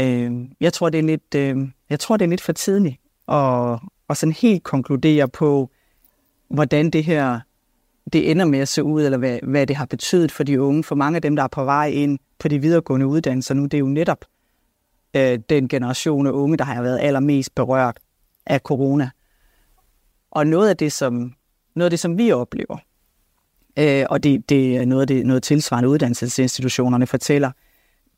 [0.00, 1.56] Øh, jeg tror, det er lidt, øh,
[1.90, 2.96] jeg tror, det er lidt for tidligt
[3.28, 3.78] at,
[4.10, 5.70] at sådan helt konkludere på,
[6.48, 7.40] hvordan det her
[8.12, 10.84] det ender med at se ud, eller hvad, hvad det har betydet for de unge.
[10.84, 13.74] For mange af dem, der er på vej ind på de videregående uddannelser nu, det
[13.74, 14.24] er jo netop
[15.16, 17.98] øh, den generation af unge, der har været allermest berørt
[18.46, 19.10] af corona.
[20.30, 21.34] Og noget af det, som,
[21.74, 22.78] noget af det, som vi oplever,
[23.78, 27.50] øh, og det, det er noget af det noget tilsvarende uddannelsesinstitutionerne fortæller,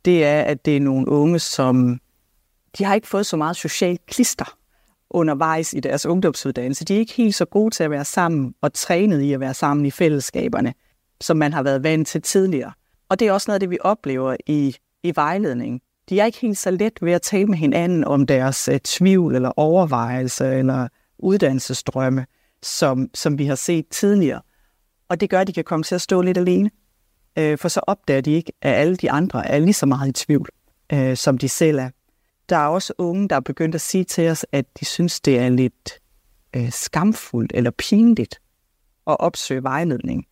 [0.05, 2.01] det er, at det er nogle unge, som
[2.79, 4.57] de har ikke fået så meget social klister
[5.11, 6.85] undervejs i deres ungdomsuddannelse.
[6.85, 9.55] De er ikke helt så gode til at være sammen og trænet i at være
[9.55, 10.75] sammen i fællesskaberne,
[11.21, 12.73] som man har været vant til tidligere.
[13.09, 15.81] Og det er også noget af det, vi oplever i, i vejledning.
[16.09, 19.35] De er ikke helt så let ved at tale med hinanden om deres uh, tvivl
[19.35, 20.89] eller overvejelser eller
[21.19, 22.27] uddannelsesdrømme,
[22.63, 24.41] som, som vi har set tidligere.
[25.11, 26.71] Og det gør, at de kan komme til at stå lidt alene.
[27.41, 30.13] Uh, for så opdager de ikke, at alle de andre er lige så meget i
[30.25, 30.49] tvivl,
[30.93, 31.91] uh, som de selv er.
[32.49, 35.39] Der er også unge, der er begyndt at sige til os, at de synes, det
[35.39, 36.01] er lidt
[36.57, 38.41] uh, skamfuldt eller pinligt
[39.07, 40.27] at opsøge vejledning.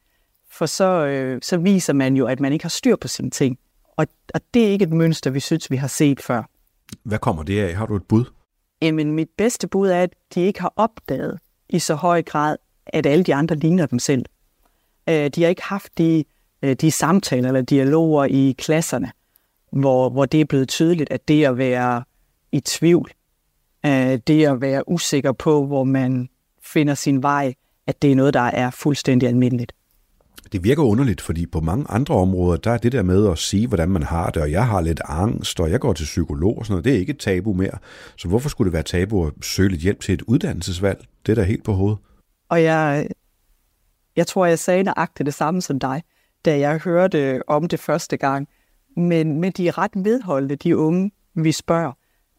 [0.51, 3.59] For så, øh, så viser man jo, at man ikke har styr på sine ting.
[3.97, 6.43] Og, og det er ikke et mønster, vi synes, vi har set før.
[7.03, 7.75] Hvad kommer det af?
[7.75, 8.25] Har du et bud?
[8.83, 12.57] Jamen, mit bedste bud er, at de ikke har opdaget i så høj grad,
[12.87, 14.25] at alle de andre ligner dem selv.
[15.09, 16.25] Øh, de har ikke haft de,
[16.63, 19.11] øh, de samtaler eller dialoger i klasserne,
[19.73, 22.05] hvor, hvor det er blevet tydeligt, at det at være
[22.53, 23.11] i tvivl,
[23.87, 26.29] øh, det at være usikker på, hvor man
[26.63, 27.55] finder sin vej,
[27.87, 29.73] at det er noget, der er fuldstændig almindeligt.
[30.53, 33.67] Det virker underligt, fordi på mange andre områder, der er det der med at sige,
[33.67, 36.67] hvordan man har det, og jeg har lidt angst, og jeg går til psykolog og
[36.67, 37.79] sådan noget, det er ikke et tabu mere.
[38.17, 41.05] Så hvorfor skulle det være tabu at søge lidt hjælp til et uddannelsesvalg?
[41.27, 41.99] Det er da helt på hovedet.
[42.49, 43.09] Og jeg,
[44.19, 46.03] jeg tror, jeg sagde nøjagtigt det samme som dig,
[46.45, 48.49] da jeg hørte øh, om det første gang.
[48.97, 51.93] Men, men de er ret vedholdende, de unge, vi spørger,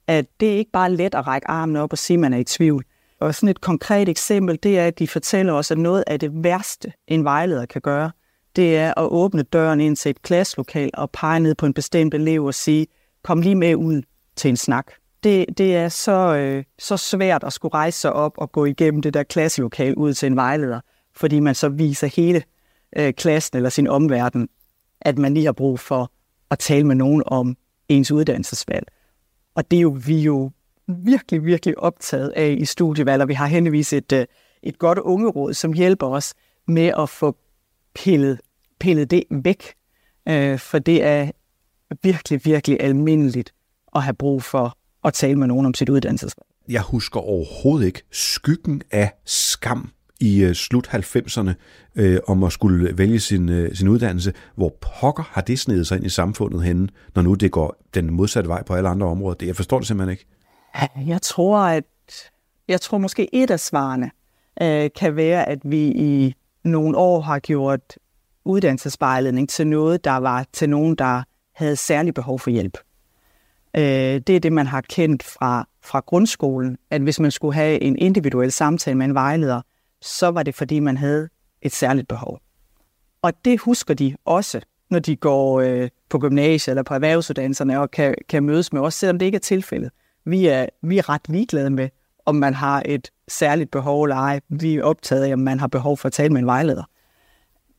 [0.08, 2.38] at det er ikke bare let at række armen op og sige, at man er
[2.38, 2.86] i tvivl.
[3.20, 6.44] Og sådan et konkret eksempel, det er, at de fortæller os, at noget af det
[6.44, 8.12] værste, en vejleder kan gøre,
[8.56, 12.14] det er at åbne døren ind til et klasselokal og pege ned på en bestemt
[12.14, 12.88] elev og sige,
[13.24, 14.02] kom lige med ud
[14.36, 14.92] til en snak.
[15.24, 19.02] Det, det er så, øh, så svært at skulle rejse sig op og gå igennem
[19.02, 20.80] det der klasselokal ud til en vejleder,
[21.20, 22.44] fordi man så viser hele
[22.98, 24.50] øh, klassen eller sin omverden,
[25.02, 26.12] at man lige har brug for
[26.52, 27.58] at tale med nogen om
[27.90, 28.88] ens uddannelsesvalg.
[29.56, 30.52] Og det er jo vi jo
[30.88, 34.26] virkelig, virkelig optaget af i studievalg, og vi har henvist et, øh,
[34.64, 36.34] et godt ungeråd, som hjælper os
[36.68, 37.38] med at få
[37.96, 38.42] pillet,
[38.80, 39.74] pillet det væk,
[40.30, 41.32] øh, for det er
[42.04, 43.54] virkelig, virkelig almindeligt
[43.96, 46.48] at have brug for at tale med nogen om sit uddannelsesvalg.
[46.70, 51.52] Jeg husker overhovedet ikke skyggen af skam i øh, slut 90'erne
[51.96, 54.34] øh, om at skulle vælge sin, øh, sin uddannelse.
[54.56, 58.14] Hvor pokker har det snedet sig ind i samfundet henne, når nu det går den
[58.14, 59.36] modsatte vej på alle andre områder?
[59.36, 60.26] Det, jeg forstår det simpelthen ikke.
[61.08, 61.84] Jeg tror, at
[62.68, 64.12] jeg tror måske et af svarene
[64.62, 67.98] øh, kan være, at vi i nogle år har gjort
[68.46, 71.24] uddannelsesvejledning til noget, der var til nogen, der
[71.56, 72.78] havde særlig behov for hjælp.
[73.78, 73.84] Øh,
[74.28, 77.98] det er det, man har kendt fra, fra grundskolen, at hvis man skulle have en
[77.98, 79.62] individuel samtale med en vejleder,
[80.02, 81.30] så var det, fordi man havde
[81.62, 82.39] et særligt behov.
[83.22, 87.91] Og det husker de også, når de går øh, på gymnasiet eller på erhvervsuddannelserne og
[87.91, 89.91] kan, kan mødes med os, selvom det ikke er tilfældet.
[90.26, 91.89] Vi er, vi er ret ligeglade med,
[92.26, 94.39] om man har et særligt behov eller ej.
[94.50, 96.84] Vi er optaget af, om man har behov for at tale med en vejleder.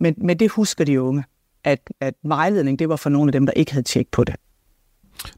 [0.01, 1.25] Men, men det husker de unge,
[1.65, 4.37] at, at vejledning det var for nogle af dem, der ikke havde tjek på det.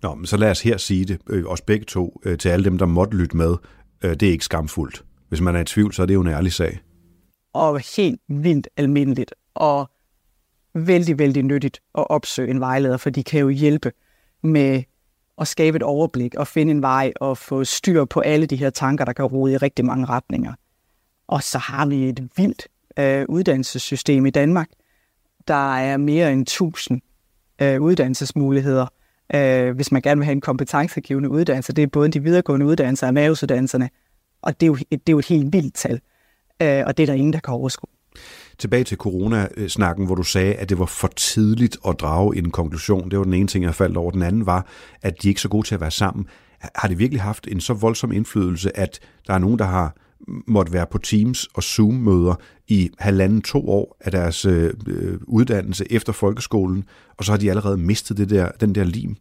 [0.03, 2.65] Nå, men så lad os her sige det, øh, os begge to, øh, til alle
[2.65, 3.57] dem, der måtte lytte med.
[4.03, 5.05] Øh, det er ikke skamfuldt.
[5.33, 6.81] Hvis man er i tvivl, så er det jo en ærlig sag.
[7.53, 9.91] Og helt vildt almindeligt, og
[10.75, 13.93] vældig, vældig nyttigt at opsøge en vejleder, for de kan jo hjælpe
[14.43, 14.83] med
[15.39, 18.71] at skabe et overblik og finde en vej og få styr på alle de her
[18.71, 20.53] tanker, der kan rode i rigtig mange retninger.
[21.27, 22.69] Og så har vi et vildt
[22.99, 24.69] øh, uddannelsessystem i Danmark.
[25.49, 27.01] Der er mere end 1000
[27.63, 28.87] øh, uddannelsesmuligheder,
[29.35, 31.73] øh, hvis man gerne vil have en kompetencegivende uddannelse.
[31.73, 33.91] Det er både de videregående uddannelser og erhvervsuddannelserne,
[34.43, 36.01] og det er jo, det er jo et helt vildt tal,
[36.63, 37.89] øh, og det er der ingen, der kan overskue.
[38.59, 43.11] Tilbage til coronasnakken, hvor du sagde, at det var for tidligt at drage en konklusion.
[43.11, 44.11] Det var den ene ting, jeg faldt over.
[44.11, 44.67] Den anden var,
[45.03, 46.27] at de ikke er så gode til at være sammen.
[46.75, 49.97] Har det virkelig haft en så voldsom indflydelse, at der er nogen, der har
[50.47, 52.35] måtte være på Teams og Zoom-møder
[52.69, 54.71] i halvanden to år af deres øh,
[55.23, 56.85] uddannelse efter folkeskolen,
[57.17, 59.17] og så har de allerede mistet det der, den der lim?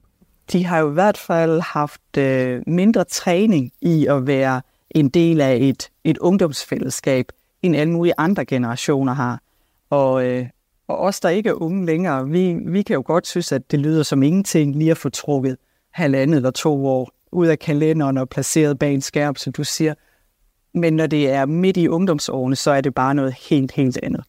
[0.52, 4.62] De har jo i hvert fald haft øh, mindre træning i at være
[4.96, 7.26] en del af et, et ungdomsfællesskab,
[7.62, 9.42] end alle mulige andre generationer har.
[9.90, 10.46] Og, øh,
[10.88, 13.80] og os, der ikke er unge længere, vi, vi kan jo godt synes, at det
[13.80, 15.58] lyder som ingenting lige at få trukket
[15.92, 19.94] halvandet eller to år ud af kalenderen og placeret bag en skærm, som du siger.
[20.74, 24.24] Men når det er midt i ungdomsårene, så er det bare noget helt, helt andet.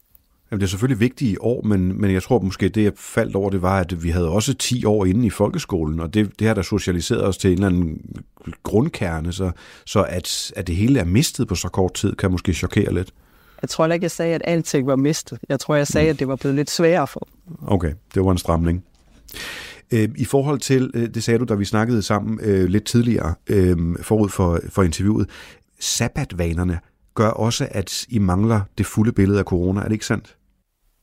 [0.53, 3.35] Jamen, det er selvfølgelig vigtigt i år, men, men jeg tror måske, det jeg faldt
[3.35, 6.47] over, det var, at vi havde også 10 år inde i folkeskolen, og det, det
[6.47, 8.01] har der socialiseret os til en eller anden
[8.63, 9.51] grundkerne, så,
[9.85, 13.13] så at, at det hele er mistet på så kort tid, kan måske chokere lidt.
[13.61, 15.39] Jeg tror ikke, jeg sagde, at alting var mistet.
[15.49, 17.27] Jeg tror, jeg sagde, at det var blevet lidt sværere for.
[17.67, 18.83] Okay, det var en stramning.
[19.91, 23.33] Øh, I forhold til, øh, det sagde du, da vi snakkede sammen øh, lidt tidligere
[24.01, 25.29] forud for, for interviewet,
[25.79, 26.79] sabbatvanerne
[27.15, 29.79] gør også, at I mangler det fulde billede af corona.
[29.79, 30.35] Er det ikke sandt?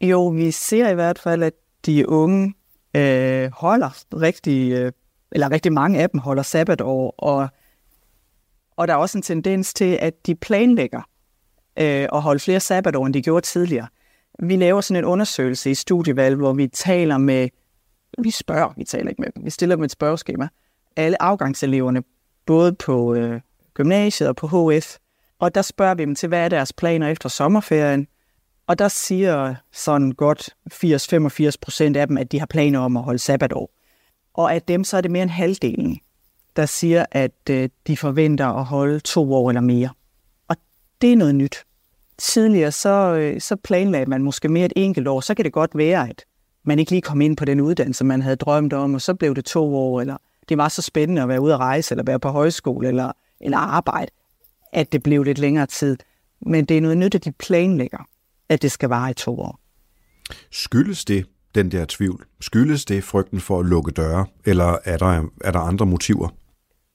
[0.01, 1.53] Jo, vi ser i hvert fald, at
[1.87, 2.55] de unge
[2.97, 4.93] øh, holder rigtig, øh,
[5.33, 7.49] eller rigtig mange af dem holder sabbatår, og,
[8.77, 11.03] og der er også en tendens til, at de planlægger
[11.79, 13.87] øh, at holde flere sabbatår, end de gjorde tidligere.
[14.39, 17.49] Vi laver sådan en undersøgelse i studievalg, hvor vi taler med,
[18.19, 20.49] vi spørger, vi taler ikke med dem, vi stiller dem et spørgeskema,
[20.97, 22.03] alle afgangseleverne,
[22.47, 23.41] både på øh,
[23.75, 24.97] gymnasiet og på HF,
[25.39, 28.07] og der spørger vi dem til, hvad er deres planer efter sommerferien,
[28.71, 33.03] og der siger sådan godt 80-85 procent af dem, at de har planer om at
[33.03, 33.71] holde sabbatår.
[34.35, 35.99] Og af dem så er det mere end halvdelen,
[36.57, 39.91] der siger, at øh, de forventer at holde to år eller mere.
[40.49, 40.57] Og
[41.01, 41.65] det er noget nyt.
[42.19, 45.21] Tidligere så, øh, så planlagde man måske mere et enkelt år.
[45.21, 46.25] Så kan det godt være, at
[46.65, 49.35] man ikke lige kom ind på den uddannelse, man havde drømt om, og så blev
[49.35, 50.17] det to år, eller
[50.49, 53.59] det var så spændende at være ude at rejse, eller være på højskole, eller, eller
[53.59, 54.11] arbejde,
[54.73, 55.97] at det blev lidt længere tid.
[56.41, 58.10] Men det er noget nyt, at de planlægger
[58.51, 59.61] at det skal vare i to år.
[60.51, 62.27] Skyldes det den der tvivl?
[62.41, 66.29] Skyldes det frygten for at lukke døre, eller er der, er der andre motiver?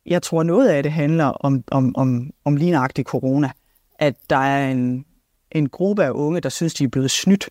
[0.06, 3.51] Jeg tror, noget af det handler om, om, om, om lignagtig corona.
[3.99, 5.06] At der er en,
[5.51, 7.49] en gruppe af unge, der synes, de er blevet snydt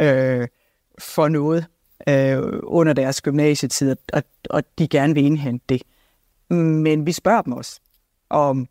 [0.00, 0.48] øh,
[0.98, 1.66] for noget
[2.08, 5.82] øh, under deres gymnasietid, og, og de gerne vil indhente det.
[6.56, 7.80] Men vi spørger dem også
[8.30, 8.68] om,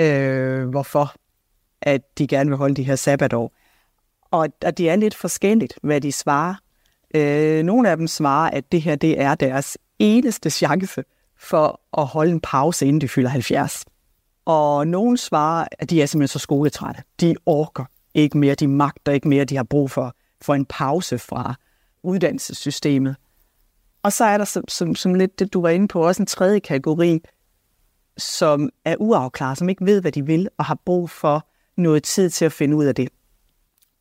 [0.00, 1.14] øh, hvorfor
[1.82, 3.52] at de gerne vil holde de her sabbatår.
[4.34, 6.54] Og, og det er lidt forskelligt, hvad de svarer.
[7.14, 11.04] Øh, nogle af dem svarer, at det her det er deres eneste chance
[11.36, 13.84] for at holde en pause, inden de fylder 70.
[14.44, 17.02] Og nogle svarer, at de er simpelthen så skoletrætte.
[17.20, 21.18] De orker ikke mere, de magter ikke mere, de har brug for, for en pause
[21.18, 21.54] fra
[22.02, 23.16] uddannelsessystemet.
[24.02, 26.26] Og så er der, som, som, som lidt det, du var inde på, også en
[26.26, 27.20] tredje kategori,
[28.18, 32.30] som er uafklaret, som ikke ved, hvad de vil, og har brug for noget tid
[32.30, 33.08] til at finde ud af det.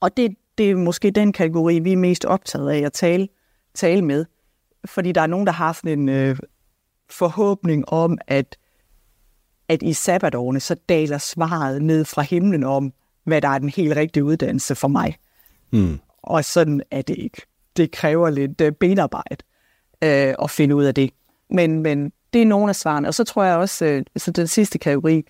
[0.04, 3.28] Og det, det er måske den kategori, vi er mest optaget af at tale,
[3.74, 4.26] tale med.
[4.86, 6.38] Fordi der er nogen, der har sådan en øh,
[7.10, 8.58] forhåbning om, at,
[9.68, 12.93] at i sabbatårene, så daler svaret ned fra himlen om,
[13.24, 15.16] hvad der er den helt rigtige uddannelse for mig.
[15.72, 15.99] Mm.
[16.22, 17.41] Og sådan er det ikke.
[17.78, 19.45] Det kræver lidt øh, benarbejde
[20.04, 21.12] øh, at finde ud af det.
[21.49, 23.08] Men, men det er nogle af svarene.
[23.08, 25.26] Og så tror jeg også, øh, så den sidste kategori,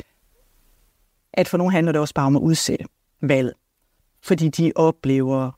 [1.34, 2.86] at for nogle handler det også bare om at udsætte
[3.22, 3.54] valget
[4.24, 5.52] fordi de oplever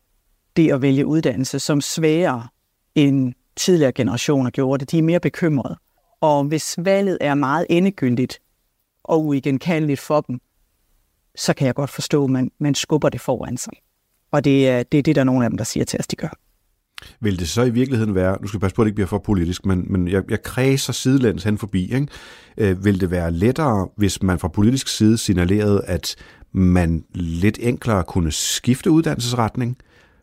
[0.55, 2.47] det at vælge uddannelse som sværere
[2.95, 4.91] end tidligere generationer gjorde det.
[4.91, 5.77] De er mere bekymrede.
[6.21, 8.39] Og hvis valget er meget endegyldigt
[9.03, 10.39] og uigenkaldeligt for dem,
[11.35, 13.73] så kan jeg godt forstå, at man, man skubber det foran sig.
[14.31, 16.07] Og det er, det er det, der er nogle af dem, der siger til os,
[16.07, 16.37] de gør.
[17.19, 19.07] Vil det så i virkeligheden være, nu skal jeg passe på, at det ikke bliver
[19.07, 22.07] for politisk, men, men jeg, jeg kredser sidelæns hen forbi, ikke?
[22.57, 26.15] Øh, vil det være lettere, hvis man fra politisk side signalerede, at
[26.55, 29.77] man lidt enklere kunne skifte uddannelsesretning,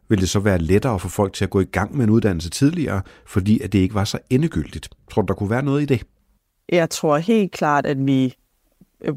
[0.09, 2.11] ville det så være lettere at få folk til at gå i gang med en
[2.11, 4.89] uddannelse tidligere, fordi at det ikke var så endegyldigt.
[5.11, 6.03] Tror du, der kunne være noget i det?
[6.68, 8.35] Jeg tror helt klart, at vi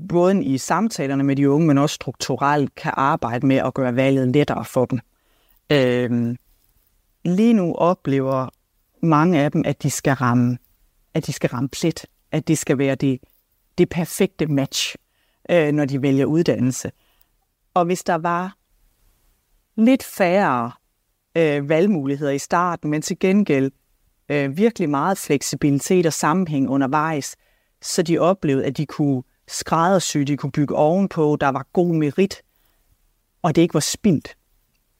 [0.09, 4.27] både i samtalerne med de unge, men også strukturelt kan arbejde med at gøre valget
[4.27, 4.99] lettere for dem.
[5.71, 6.37] Øhm,
[7.25, 8.49] lige nu oplever
[9.01, 10.57] mange af dem, at de skal ramme,
[11.13, 13.19] at de skal ramme plet, at det skal være det,
[13.77, 14.95] det perfekte match,
[15.49, 16.91] øh, når de vælger uddannelse.
[17.75, 18.57] Og hvis der var
[19.75, 20.71] lidt færre
[21.37, 23.71] øh, valgmuligheder i starten, men til gengæld
[24.29, 27.35] øh, virkelig meget fleksibilitet og sammenhæng undervejs,
[27.81, 32.41] så de oplevede, at de kunne skræddersy, de kunne bygge ovenpå, der var god merit,
[33.41, 34.37] og det ikke var spildt,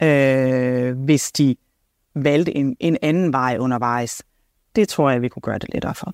[0.04, 1.56] øh, hvis de
[2.16, 4.24] valgte en, en anden vej undervejs.
[4.76, 6.14] Det tror jeg, vi kunne gøre det lettere for.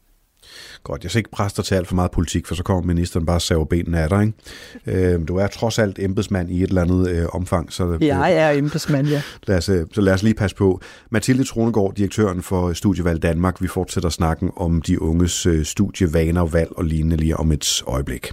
[0.84, 3.38] Godt, jeg skal ikke dig til alt for meget politik, for så kommer ministeren bare
[3.38, 4.22] og saver benene af dig.
[4.22, 5.14] Ikke?
[5.14, 7.74] Øh, du er trods alt embedsmand i et eller andet øh, omfang.
[7.74, 9.22] Så, øh, jeg er embedsmand, ja.
[9.47, 10.82] Lad os, øh, så lad os lige passe på.
[11.10, 13.62] Mathilde Tronegård, direktøren for Studievalg Danmark.
[13.62, 18.32] Vi fortsætter snakken om de unges øh, studievaner, valg og lignende lige om et øjeblik.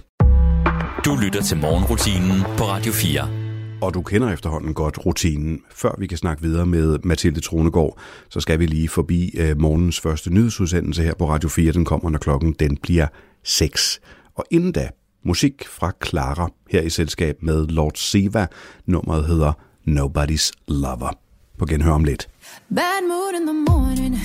[1.05, 3.38] Du lytter til morgenrutinen på Radio 4.
[3.81, 5.61] Og du kender efterhånden godt rutinen.
[5.71, 7.99] Før vi kan snakke videre med Mathilde Tronegård,
[8.29, 11.71] så skal vi lige forbi øh, morgens første nyhedsudsendelse her på Radio 4.
[11.71, 13.07] Den kommer, når klokken den bliver
[13.43, 13.99] 6.
[14.35, 14.89] Og inden da,
[15.25, 18.47] musik fra Clara her i selskab med Lord Seva.
[18.85, 19.53] Nummeret hedder
[19.87, 21.17] Nobody's Lover.
[21.57, 22.29] På genhør om lidt.
[22.75, 24.15] Bad mood in the morning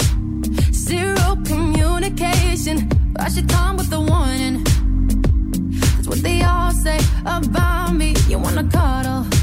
[0.89, 2.77] Zero communication
[3.27, 4.65] I should come with the warning
[5.95, 9.34] That's what they all say about me You wanna cuddle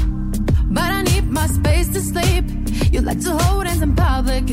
[0.72, 2.44] but I need my space to sleep.
[2.92, 4.44] You like to hold hands in public.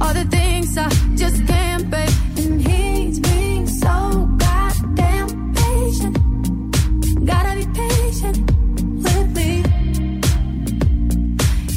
[0.00, 2.10] All the things I just can't break.
[2.36, 3.94] And he's being so
[4.44, 6.14] goddamn patient.
[7.24, 8.36] Gotta be patient
[9.04, 9.50] with me.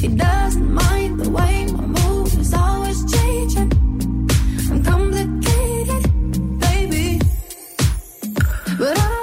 [0.00, 3.70] He doesn't mind the way my mood is always changing.
[4.70, 6.02] I'm complicated,
[6.60, 7.20] baby.
[8.78, 9.17] But I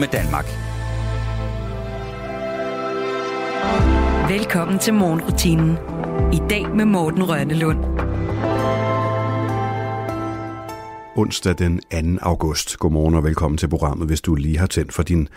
[0.00, 0.46] med Danmark.
[4.30, 5.70] Velkommen til morgenrutinen.
[6.32, 7.78] I dag med Morten Rønnelund.
[11.16, 11.80] Onsdag den
[12.18, 12.18] 2.
[12.22, 12.78] august.
[12.78, 15.28] Godmorgen og velkommen til programmet, hvis du lige har tændt for din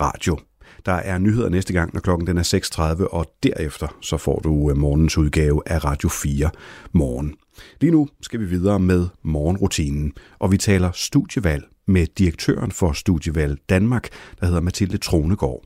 [0.00, 0.38] radio.
[0.86, 4.70] Der er nyheder næste gang, når klokken den er 6.30, og derefter så får du
[4.70, 6.50] øh, morgens udgave af Radio 4
[6.92, 7.34] morgen.
[7.80, 13.58] Lige nu skal vi videre med morgenrutinen, og vi taler studievalg med direktøren for Studievalg
[13.68, 14.08] Danmark,
[14.40, 15.64] der hedder Mathilde Tronegård.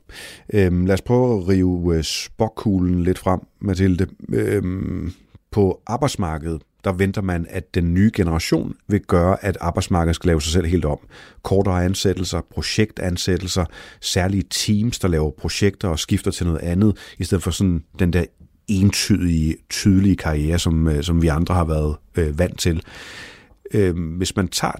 [0.53, 4.07] Øhm, lad os prøve at rive øh, spokkuglen lidt frem, Mathilde.
[4.33, 5.13] Øhm,
[5.51, 10.41] på arbejdsmarkedet, der venter man, at den nye generation vil gøre, at arbejdsmarkedet skal lave
[10.41, 10.99] sig selv helt om.
[11.43, 13.65] Kortere ansættelser, projektansættelser,
[14.01, 18.13] særlige teams, der laver projekter og skifter til noget andet, i stedet for sådan den
[18.13, 18.25] der
[18.67, 22.81] entydige, tydelige karriere, som, øh, som vi andre har været øh, vant til.
[23.73, 24.75] Øh, hvis man tager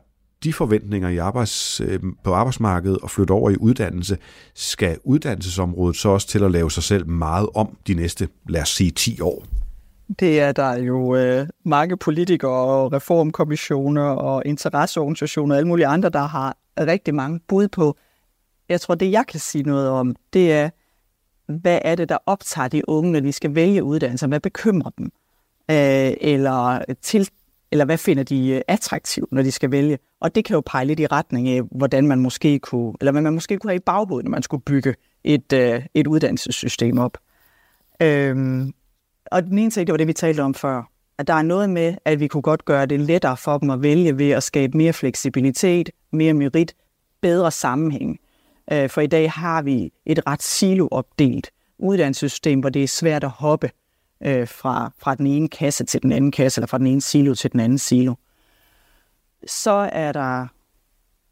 [0.46, 4.18] de forventninger i arbejds, øh, på arbejdsmarkedet og flytte over i uddannelse,
[4.54, 8.70] skal uddannelsesområdet så også til at lave sig selv meget om de næste, lad os
[8.70, 9.46] sige, 10 år?
[10.20, 16.10] Det er der jo øh, mange politikere og reformkommissioner og interesseorganisationer og alle mulige andre,
[16.10, 17.98] der har rigtig mange bud på.
[18.70, 20.70] Jeg tror, det jeg kan sige noget om, det er,
[21.48, 24.28] hvad er det, der optager de unge, når de skal vælge uddannelse?
[24.28, 25.06] Hvad bekymrer dem?
[25.72, 27.30] Øh, eller til,
[27.76, 29.98] eller hvad finder de øh, attraktivt, når de skal vælge?
[30.22, 33.22] Og det kan jo pege lidt i retning af, hvordan man måske kunne, eller hvad
[33.22, 37.18] man måske kunne have i baghovedet, når man skulle bygge et, øh, et uddannelsessystem op.
[38.02, 38.74] Øhm,
[39.32, 41.70] og den ene ting, det var det, vi talte om før, at der er noget
[41.70, 44.78] med, at vi kunne godt gøre det lettere for dem at vælge ved at skabe
[44.78, 46.76] mere fleksibilitet, mere merit,
[47.22, 48.20] bedre sammenhæng.
[48.72, 53.30] Øh, for i dag har vi et ret siloopdelt uddannelsessystem, hvor det er svært at
[53.30, 53.70] hoppe
[54.22, 57.34] øh, fra, fra den ene kasse til den anden kasse, eller fra den ene silo
[57.34, 58.16] til den anden silo.
[59.48, 60.48] Så er der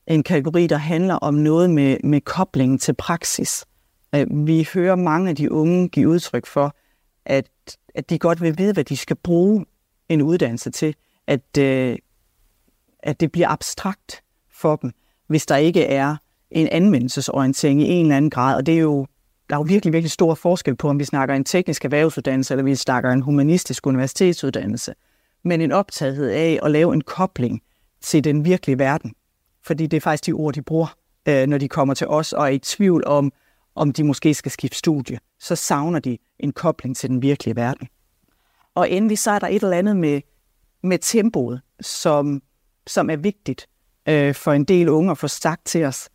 [0.07, 3.65] en kategori, der handler om noget med, med koblingen til praksis.
[4.15, 6.75] Øh, vi hører mange af de unge give udtryk for,
[7.25, 7.49] at,
[7.95, 9.65] at de godt vil vide, hvad de skal bruge
[10.09, 10.95] en uddannelse til.
[11.27, 11.97] At, øh,
[12.99, 14.91] at det bliver abstrakt for dem,
[15.27, 16.15] hvis der ikke er
[16.51, 18.55] en anvendelsesorientering i en eller anden grad.
[18.55, 19.07] Og det er jo,
[19.49, 22.63] der er jo virkelig, virkelig stor forskel på, om vi snakker en teknisk erhvervsuddannelse, eller
[22.63, 24.93] vi snakker en humanistisk universitetsuddannelse.
[25.43, 27.61] Men en optagethed af at lave en kobling
[28.01, 29.13] til den virkelige verden.
[29.63, 30.95] Fordi det er faktisk de ord, de bruger,
[31.27, 33.31] øh, når de kommer til os og er i tvivl om,
[33.75, 35.19] om de måske skal skifte studie.
[35.39, 37.87] Så savner de en kobling til den virkelige verden.
[38.75, 40.21] Og endelig så er der et eller andet med,
[40.83, 42.41] med tempoet, som,
[42.87, 43.67] som er vigtigt
[44.09, 46.09] øh, for en del unge at få sagt til os,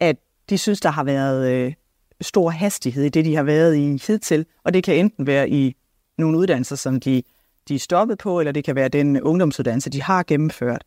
[0.00, 0.16] at
[0.50, 1.72] de synes, der har været øh,
[2.20, 5.76] stor hastighed i det, de har været i hidtil, og det kan enten være i
[6.18, 7.22] nogle uddannelser, som de,
[7.68, 10.84] de er stoppet på, eller det kan være den ungdomsuddannelse, de har gennemført.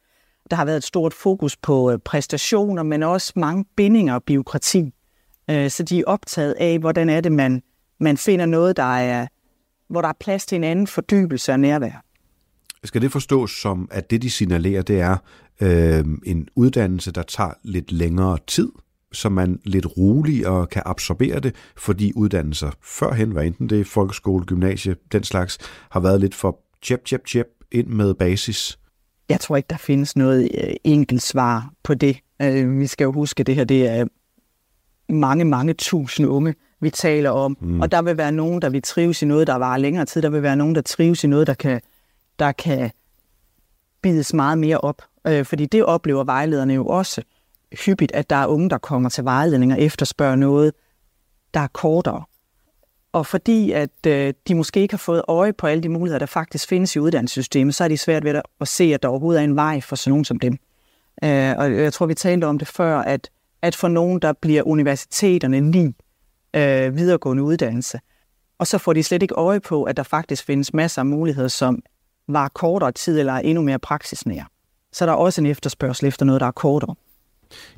[0.50, 4.94] Der har været et stort fokus på øh, præstationer, men også mange bindinger og byråkrati.
[5.50, 7.62] Øh, så de er optaget af, hvordan er det, man,
[8.00, 9.28] man finder noget, der er,
[9.90, 12.04] hvor der er plads til en anden fordybelse og nærvær.
[12.84, 15.18] Skal det forstås som, at det, de signalerer, det er
[15.62, 18.70] øh, en uddannelse, der tager lidt længere tid,
[19.14, 24.46] så man lidt roligere kan absorbere det, fordi uddannelser førhen, hvad enten det er folkeskole,
[24.46, 25.58] gymnasie, den slags,
[25.90, 28.80] har været lidt for tjep, tjep, tjep ind med basis?
[29.30, 32.18] Jeg tror ikke, der findes noget øh, enkelt svar på det.
[32.42, 34.06] Øh, vi skal jo huske, at det her det er
[35.10, 37.58] mange, mange tusind unge, vi taler om.
[37.62, 37.82] Mm.
[37.82, 40.22] Og der vil være nogen, der vil trives i noget, der var længere tid.
[40.22, 41.82] Der vil være nogen, der trives i noget, der kan,
[42.40, 42.92] der kan
[44.02, 45.02] bides meget mere op.
[45.28, 47.22] Øh, fordi det oplever vejlederne jo også
[47.86, 50.74] hyppigt, at der er unge, der kommer til vejledning og efterspørger noget,
[51.54, 52.24] der er kortere.
[53.14, 56.26] Og fordi at øh, de måske ikke har fået øje på alle de muligheder, der
[56.26, 59.44] faktisk findes i uddannelsessystemet, så er de svært ved at se, at der overhovedet er
[59.44, 60.54] en vej for sådan nogen som dem.
[61.24, 63.30] Øh, og jeg tror, vi talte om det før, at,
[63.62, 65.94] at for nogen, der bliver universiteterne lige
[66.54, 68.00] øh, videregående uddannelse.
[68.60, 71.48] Og så får de slet ikke øje på, at der faktisk findes masser af muligheder,
[71.48, 71.82] som
[72.28, 74.46] var kortere tid eller er endnu mere praksisnære.
[74.92, 76.96] Så der er også en efterspørgsel efter noget, der er kortere.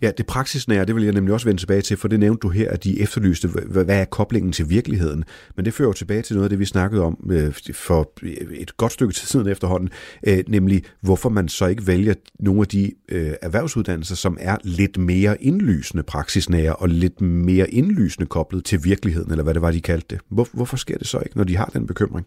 [0.02, 2.50] Ja, det praksisnære, det vil jeg nemlig også vende tilbage til, for det nævnte du
[2.50, 5.24] her, at de efterlyste, hvad er koblingen til virkeligheden?
[5.56, 8.12] Men det fører jo tilbage til noget af det, vi snakkede om øh, for
[8.52, 9.90] et godt stykke tid siden efterhånden,
[10.28, 14.98] øh, nemlig hvorfor man så ikke vælger nogle af de øh, erhvervsuddannelser, som er lidt
[14.98, 19.82] mere indlysende praksisnære og lidt mere indlysende koblet til virkeligheden, eller hvad det var, de
[19.82, 20.20] kaldte det.
[20.30, 22.26] Hvor, hvorfor sker det så ikke, når de har den bekymring?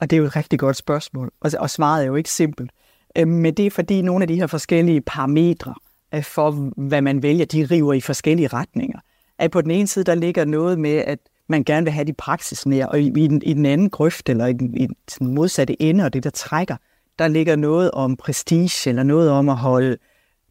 [0.00, 2.70] Og det er jo et rigtig godt spørgsmål, og, og svaret er jo ikke simpelt.
[3.18, 5.74] Øh, men det er fordi nogle af de her forskellige parametre,
[6.22, 8.98] for, hvad man vælger, de river i forskellige retninger.
[9.38, 12.12] At på den ene side, der ligger noget med, at man gerne vil have de
[12.12, 14.86] praksisnære, og i, i, den, i den anden grøft, eller i den, i
[15.18, 16.76] den modsatte ende, og det, der trækker,
[17.18, 19.96] der ligger noget om prestige, eller noget om at holde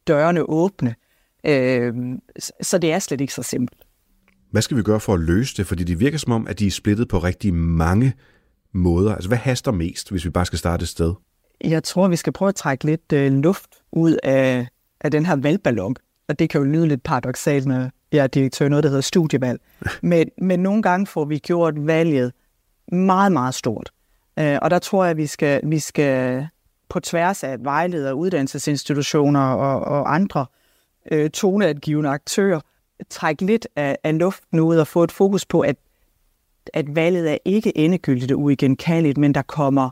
[0.08, 0.96] dørene åbne.
[1.44, 1.94] Øh,
[2.62, 3.82] så det er slet ikke så simpelt.
[4.52, 5.68] Hvad skal vi gøre for at løse det?
[5.68, 8.14] Fordi det virker som om, at de er splittet på rigtig mange
[8.74, 9.16] måder.
[9.16, 11.14] Altså, hvad haster mest, hvis vi bare skal starte et sted?
[11.64, 14.68] Jeg tror, vi skal prøve at trække lidt øh, luft ud af
[15.02, 15.96] af den her valgballon.
[16.28, 19.62] Og det kan jo lyde lidt paradoxalt, når jeg er direktør noget, der hedder studievalg.
[20.02, 22.34] Men, men nogle gange får vi gjort valget
[22.92, 23.92] meget, meget stort.
[24.40, 26.48] Øh, og der tror jeg, at vi skal, vi skal
[26.90, 30.46] på tværs af vejledere, uddannelsesinstitutioner og, og andre
[31.12, 32.60] øh, toneangivende aktører
[33.10, 35.76] trække lidt af, af luften ud og få et fokus på, at,
[36.74, 39.90] at valget er ikke endegyldigt og uigenkaldeligt, men der kommer,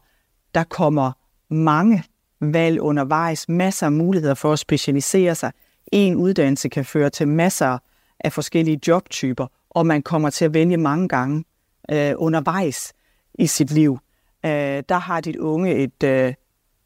[0.56, 1.12] der kommer
[1.50, 2.04] mange
[2.42, 5.52] valg undervejs, masser af muligheder for at specialisere sig.
[5.92, 7.78] En uddannelse kan føre til masser
[8.20, 11.44] af forskellige jobtyper, og man kommer til at vælge mange gange
[11.92, 12.94] øh, undervejs
[13.34, 14.00] i sit liv.
[14.46, 16.34] Øh, der har dit unge et, øh,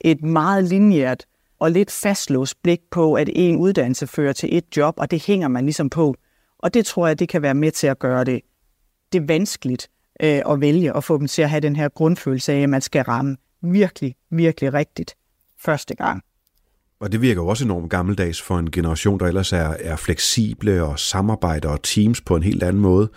[0.01, 1.25] et meget linjært
[1.59, 5.47] og lidt fastlåst blik på, at en uddannelse fører til et job, og det hænger
[5.47, 6.15] man ligesom på.
[6.59, 8.41] Og det tror jeg, det kan være med til at gøre det,
[9.13, 9.89] det vanskeligt
[10.21, 12.81] øh, at vælge og få dem til at have den her grundfølelse af, at man
[12.81, 15.15] skal ramme virkelig, virkelig rigtigt
[15.65, 16.23] første gang.
[16.99, 20.83] Og det virker jo også enormt gammeldags for en generation, der ellers er, er fleksible
[20.83, 23.09] og samarbejder og teams på en helt anden måde.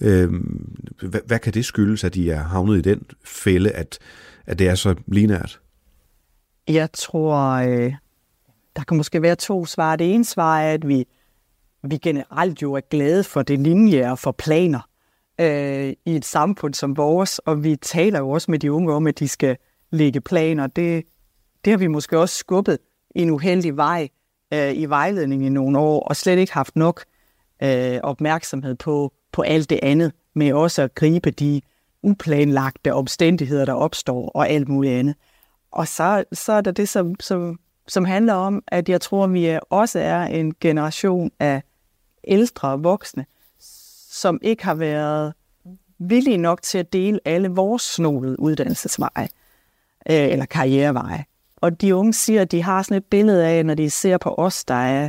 [0.00, 3.98] Øhm, hvad, hvad kan det skyldes, at de er havnet i den fælde, at,
[4.46, 5.60] at det er så linært?
[6.68, 7.94] Jeg tror, øh,
[8.76, 9.96] der kan måske være to svar.
[9.96, 11.04] Det ene svar er, at vi,
[11.82, 14.88] vi generelt jo er glade for det linje og for planer
[15.40, 19.06] øh, i et samfund som vores, og vi taler jo også med de unge om,
[19.06, 19.56] at de skal
[19.90, 20.66] lægge planer.
[20.66, 21.04] Det,
[21.64, 22.78] det har vi måske også skubbet
[23.14, 24.08] en uheldig vej
[24.52, 27.04] øh, i vejledningen i nogle år, og slet ikke haft nok
[27.62, 31.60] øh, opmærksomhed på, på alt det andet, med også at gribe de
[32.02, 35.14] uplanlagte omstændigheder, der opstår, og alt muligt andet.
[35.70, 37.58] Og så, så er der det, som, som,
[37.88, 41.62] som handler om, at jeg tror, at vi også er en generation af
[42.24, 43.26] ældre voksne,
[44.10, 45.32] som ikke har været
[45.98, 49.28] villige nok til at dele alle vores snolede uddannelsesveje
[50.10, 51.24] øh, eller karriereveje.
[51.62, 54.34] Og de unge siger, at de har sådan et billede af, når de ser på
[54.38, 55.08] os, der er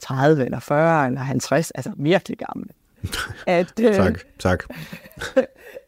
[0.00, 2.68] 30 eller 40 eller 50, altså virkelig gamle.
[3.46, 4.64] At, øh, tak, tak.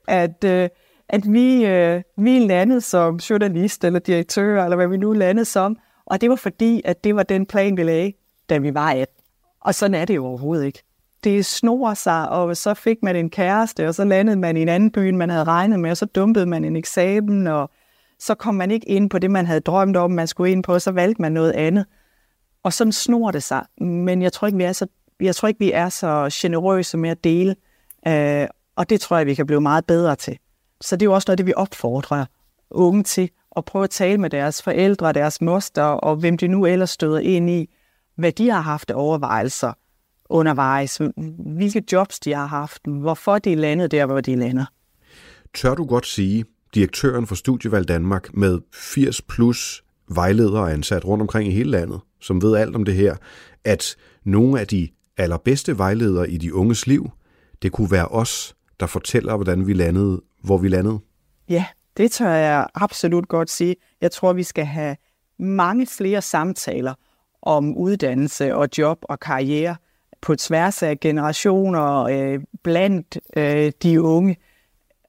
[0.08, 0.68] at, øh,
[1.08, 5.78] at vi, øh, vi landede som journalist eller direktør, eller hvad vi nu landede som,
[6.06, 8.12] og det var fordi, at det var den plan, vi lagde,
[8.50, 9.06] da vi var 18.
[9.60, 10.82] Og sådan er det jo overhovedet ikke.
[11.24, 14.68] Det snor sig, og så fik man en kæreste, og så landede man i en
[14.68, 17.70] anden by, end man havde regnet med, og så dumpede man en eksamen, og
[18.22, 20.74] så kom man ikke ind på det, man havde drømt om, man skulle ind på,
[20.74, 21.86] og så valgte man noget andet.
[22.62, 23.64] Og sådan snor det sig.
[23.80, 24.86] Men jeg tror ikke, vi er så,
[25.20, 27.56] jeg tror ikke, vi er så generøse med at dele.
[28.08, 28.46] Øh,
[28.76, 30.38] og det tror jeg, vi kan blive meget bedre til.
[30.80, 32.26] Så det er jo også noget, det vi opfordrer
[32.70, 36.66] unge til at prøve at tale med deres forældre, deres moster, og hvem de nu
[36.66, 37.70] ellers støder ind i,
[38.16, 39.72] hvad de har haft overvejelser
[40.28, 41.00] undervejs,
[41.56, 44.64] hvilke jobs de har haft, hvorfor de er landet der, hvor de lander.
[45.54, 46.44] Tør du godt sige,
[46.74, 52.42] direktøren for Studievalg Danmark med 80 plus vejledere ansat rundt omkring i hele landet, som
[52.42, 53.16] ved alt om det her,
[53.64, 57.10] at nogle af de allerbedste vejledere i de unges liv,
[57.62, 60.98] det kunne være os, der fortæller, hvordan vi landede, hvor vi landede?
[61.48, 61.64] Ja,
[61.96, 63.76] det tør jeg absolut godt sige.
[64.00, 64.96] Jeg tror, vi skal have
[65.38, 66.94] mange flere samtaler
[67.42, 69.76] om uddannelse og job og karriere
[70.20, 74.36] på tværs af generationer øh, blandt øh, de unge.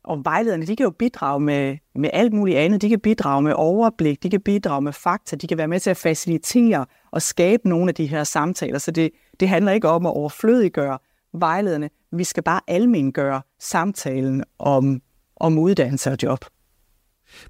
[0.03, 2.81] Og vejlederne, de kan jo bidrage med, med alt muligt andet.
[2.81, 5.89] De kan bidrage med overblik, de kan bidrage med fakta, de kan være med til
[5.89, 8.79] at facilitere og skabe nogle af de her samtaler.
[8.79, 10.99] Så det, det handler ikke om at overflødiggøre
[11.33, 11.89] vejlederne.
[12.11, 15.01] Vi skal bare almengøre samtalen om,
[15.35, 16.45] om uddannelse og job.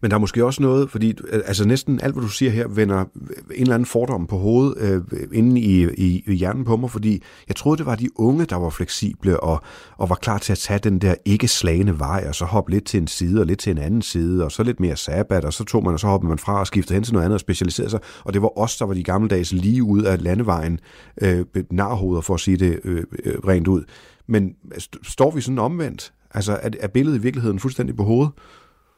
[0.01, 2.99] Men der er måske også noget, fordi altså næsten alt, hvad du siger her, vender
[2.99, 3.07] en
[3.51, 7.55] eller anden fordom på hovedet øh, inde i, i, i hjernen på mig, fordi jeg
[7.55, 9.61] troede, det var de unge, der var fleksible og,
[9.97, 12.85] og var klar til at tage den der ikke slagende vej, og så hoppe lidt
[12.85, 15.53] til en side og lidt til en anden side, og så lidt mere sabbat, og
[15.53, 17.39] så tog man, og så hoppede man fra og skiftede hen til noget andet og
[17.39, 17.99] specialiserede sig.
[18.23, 20.79] Og det var os, der var de gammeldags lige ud af landevejen,
[21.21, 23.83] øh, narhoveder for at sige det øh, øh rent ud.
[24.27, 24.55] Men
[25.03, 26.13] står vi sådan omvendt?
[26.31, 28.31] Altså er, er billedet i virkeligheden fuldstændig på hovedet?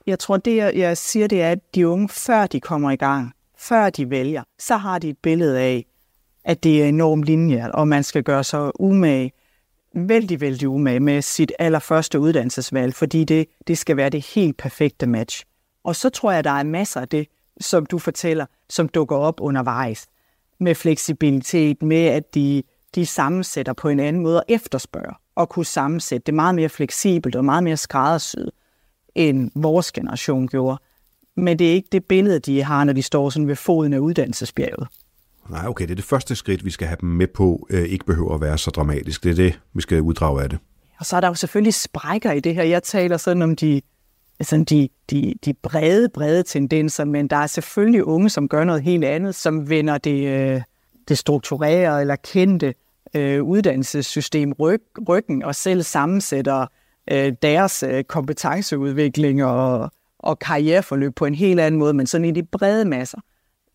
[0.05, 3.33] Jeg tror, det jeg siger, det er, at de unge, før de kommer i gang,
[3.57, 5.85] før de vælger, så har de et billede af,
[6.45, 9.31] at det er enormt linjer, og man skal gøre sig umage,
[9.95, 15.07] vældig, vældig umage med sit allerførste uddannelsesvalg, fordi det, det skal være det helt perfekte
[15.07, 15.43] match.
[15.83, 17.27] Og så tror jeg, der er masser af det,
[17.59, 20.07] som du fortæller, som dukker op undervejs.
[20.59, 22.63] Med fleksibilitet, med at de,
[22.95, 27.35] de sammensætter på en anden måde og efterspørger og kunne sammensætte det meget mere fleksibelt
[27.35, 28.51] og meget mere skræddersyet
[29.15, 30.81] end vores generation gjorde.
[31.37, 33.99] Men det er ikke det billede, de har, når de står sådan ved foden af
[33.99, 34.87] uddannelsesbjerget.
[35.49, 38.05] Nej, okay, det er det første skridt, vi skal have dem med på, øh, ikke
[38.05, 39.23] behøver at være så dramatisk.
[39.23, 40.59] Det er det, vi skal uddrage af det.
[40.99, 42.63] Og så er der jo selvfølgelig sprækker i det her.
[42.63, 43.81] Jeg taler sådan om de,
[44.41, 48.81] sådan de, de, de brede, brede tendenser, men der er selvfølgelig unge, som gør noget
[48.81, 50.61] helt andet, som vender det, øh,
[51.07, 52.73] det strukturerede eller kendte
[53.13, 56.67] øh, uddannelsessystem ryg, ryggen og selv sammensætter
[57.11, 62.31] øh, deres øh, kompetenceudvikling og, og karriereforløb på en helt anden måde, men sådan i
[62.31, 63.17] de brede masser,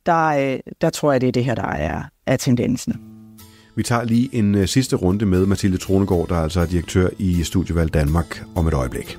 [0.07, 3.01] der, øh, der tror jeg, det er det her, der er, er tendensen.
[3.77, 7.43] Vi tager lige en øh, sidste runde med Mathilde Tronegård, der altså er direktør i
[7.43, 9.19] Studievalg Danmark om et øjeblik.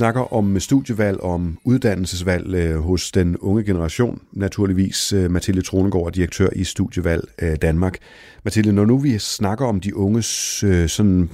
[0.00, 4.20] Snakker om studievalg, om uddannelsesvalg øh, hos den unge generation.
[4.32, 7.98] Naturligvis øh, Mathilde Tronegård, direktør i Studievalg øh, Danmark.
[8.44, 11.30] Mathilde, når nu vi snakker om de unges øh, sådan,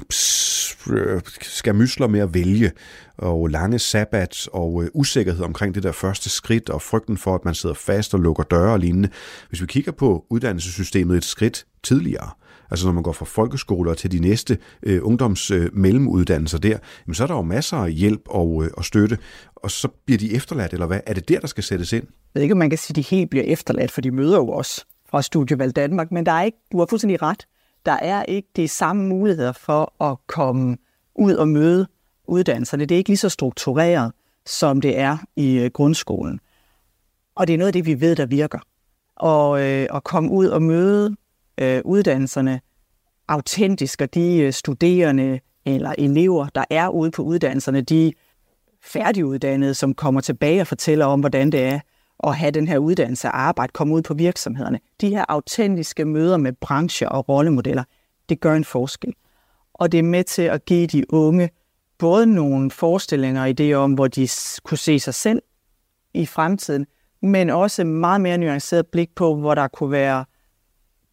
[0.91, 2.73] øh, skamysler med at vælge,
[3.19, 7.45] og lange sabbat og øh, usikkerhed omkring det der første skridt, og frygten for, at
[7.45, 9.09] man sidder fast og lukker døre og lignende.
[9.49, 12.31] Hvis vi kigger på uddannelsessystemet et skridt tidligere,
[12.71, 17.15] altså når man går fra folkeskoler til de næste øh, ungdoms øh, mellemuddannelser der, jamen
[17.15, 19.19] så er der jo masser af hjælp og, øh, og støtte,
[19.57, 21.01] og så bliver de efterladt, eller hvad?
[21.07, 22.05] Er det der, der skal sættes ind?
[22.05, 24.37] Jeg ved ikke, om man kan sige, at de helt bliver efterladt, for de møder
[24.37, 27.47] jo også fra Studievalg Danmark, men der er ikke, du har fuldstændig ret,
[27.87, 30.77] der er ikke de samme muligheder for at komme
[31.15, 31.87] ud og møde
[32.29, 32.85] uddannelserne.
[32.85, 34.13] Det er ikke lige så struktureret,
[34.47, 36.41] som det er i øh, grundskolen.
[37.35, 38.59] Og det er noget af det, vi ved, der virker.
[39.17, 41.17] Og øh, at komme ud og møde
[41.59, 42.61] øh, uddannelserne
[43.29, 48.13] autentisk, og de øh, studerende eller elever, der er ude på uddannelserne, de
[48.83, 51.81] færdiguddannede, som kommer tilbage og fortæller om, hvordan det er
[52.25, 54.81] at have den her uddannelse og arbejde, komme ud på virksomhederne.
[55.01, 57.85] De her autentiske møder med brancher og rollemodeller,
[58.29, 59.13] det gør en forskel.
[59.75, 61.51] Og det er med til at give de unge
[61.99, 64.29] både nogle forestillinger og idéer om, hvor de
[64.65, 65.43] kunne se sig selv
[66.15, 66.87] i fremtiden,
[67.23, 70.25] men også meget mere nuanceret blik på, hvor der kunne være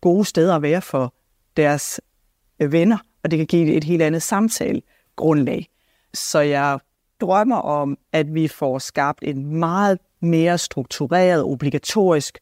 [0.04, 1.14] gode steder at være for
[1.58, 2.02] deres
[2.60, 5.68] øh, venner, og det kan give et helt andet samtalegrundlag.
[6.14, 6.80] Så jeg
[7.22, 12.38] drømmer om, at vi får skabt en meget mere struktureret, obligatorisk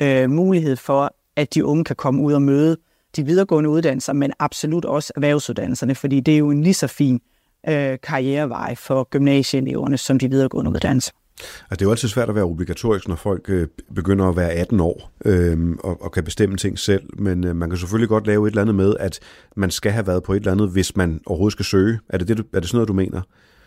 [0.00, 2.76] øh, mulighed for, at de unge kan komme ud og møde
[3.16, 7.20] de videregående uddannelser, men absolut også erhvervsuddannelserne, fordi det er jo en lige så fin
[7.68, 11.12] øh, karrierevej for gymnasieeleverne som de videregående uddannelser.
[11.40, 14.50] Altså, det er jo altid svært at være obligatorisk, når folk øh, begynder at være
[14.50, 18.26] 18 år øh, og, og kan bestemme ting selv, men øh, man kan selvfølgelig godt
[18.26, 19.20] lave et eller andet med, at
[19.56, 21.98] man skal have været på et eller andet, hvis man overhovedet skal søge.
[22.08, 23.22] Er det, det, du, er det sådan noget, du mener?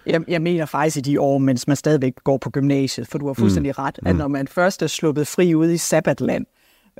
[0.06, 3.28] Jeg, jeg mener faktisk i de år, mens man stadigvæk går på gymnasiet, for du
[3.28, 3.84] har fuldstændig mm.
[3.84, 4.20] ret, at mm.
[4.20, 6.46] når man først er sluppet fri ude i sabbatland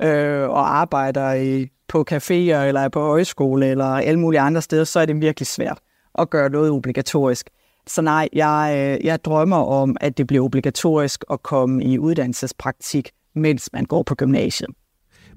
[0.02, 5.00] øh, og arbejder i, på caféer eller på højskole eller alle mulige andre steder, så
[5.00, 5.78] er det virkelig svært
[6.18, 7.50] at gøre noget obligatorisk.
[7.86, 13.10] Så nej, jeg, øh, jeg drømmer om, at det bliver obligatorisk at komme i uddannelsespraktik,
[13.34, 14.70] mens man går på gymnasiet.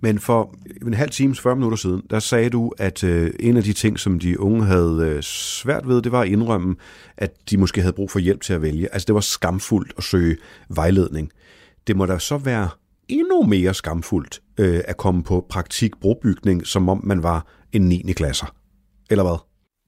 [0.02, 0.56] Men for
[0.86, 4.00] en halv time, 40 minutter siden, der sagde du, at øh, en af de ting,
[4.00, 6.76] som de unge havde øh, svært ved, det var at indrømme,
[7.18, 8.94] at de måske havde brug for hjælp til at vælge.
[8.94, 10.38] Altså det var skamfuldt at søge
[10.70, 11.32] vejledning.
[11.88, 12.70] Det må da så være
[13.08, 18.14] endnu mere skamfuldt øh, at komme på praktik brobygning, som om man var en 9.
[18.16, 18.56] klasser.
[19.10, 19.38] Eller hvad?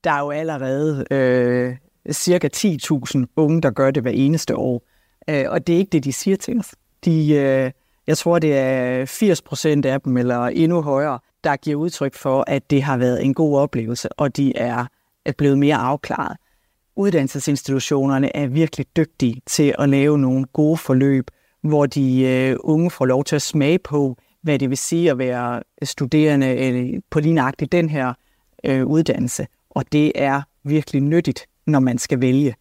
[0.04, 1.76] Der er jo allerede øh,
[2.12, 4.84] cirka 10.000 unge, der gør det hver eneste år.
[5.30, 6.76] Øh, og det er ikke det, de siger til os.
[7.06, 7.72] De, øh,
[8.08, 12.44] jeg tror, det er 80 procent af dem, eller endnu højere, der giver udtryk for,
[12.48, 14.86] at det har været en god oplevelse, og de er
[15.38, 16.38] blevet mere afklaret.
[16.96, 21.32] Uddannelsesinstitutionerne er virkelig dygtige til at lave nogle gode forløb,
[21.64, 25.18] hvor de øh, unge får lov til at smage på, hvad det vil sige at
[25.18, 28.14] være studerende øh, på lige nøjagtigt den her
[28.64, 29.48] øh, uddannelse.
[29.70, 32.56] Og det er virkelig nyttigt når man skal vælge.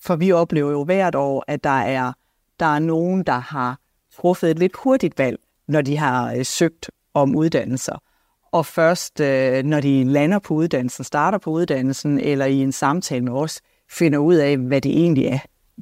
[0.00, 2.12] For vi oplever jo hvert år, at der er,
[2.60, 3.78] der er nogen, der har
[4.16, 5.38] truffet et lidt hurtigt valg,
[5.68, 8.02] når de har øh, søgt om uddannelser.
[8.52, 13.24] Og først, øh, når de lander på uddannelsen, starter på uddannelsen, eller i en samtale
[13.24, 13.60] med os,
[13.90, 15.38] finder ud af, hvad det egentlig er,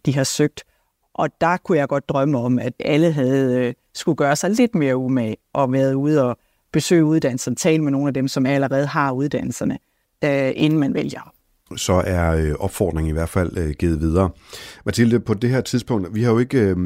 [0.06, 0.64] de har søgt.
[1.14, 4.74] Og der kunne jeg godt drømme om, at alle havde øh, skulle gøre sig lidt
[4.74, 6.36] mere umage og været ude og
[6.72, 9.78] besøge uddannelsen, tale med nogle af dem, som allerede har uddannelserne,
[10.24, 11.32] øh, inden man vælger
[11.76, 14.30] så er øh, opfordringen i hvert fald øh, givet videre.
[14.86, 16.76] Mathilde, på det her tidspunkt, vi har jo ikke øh,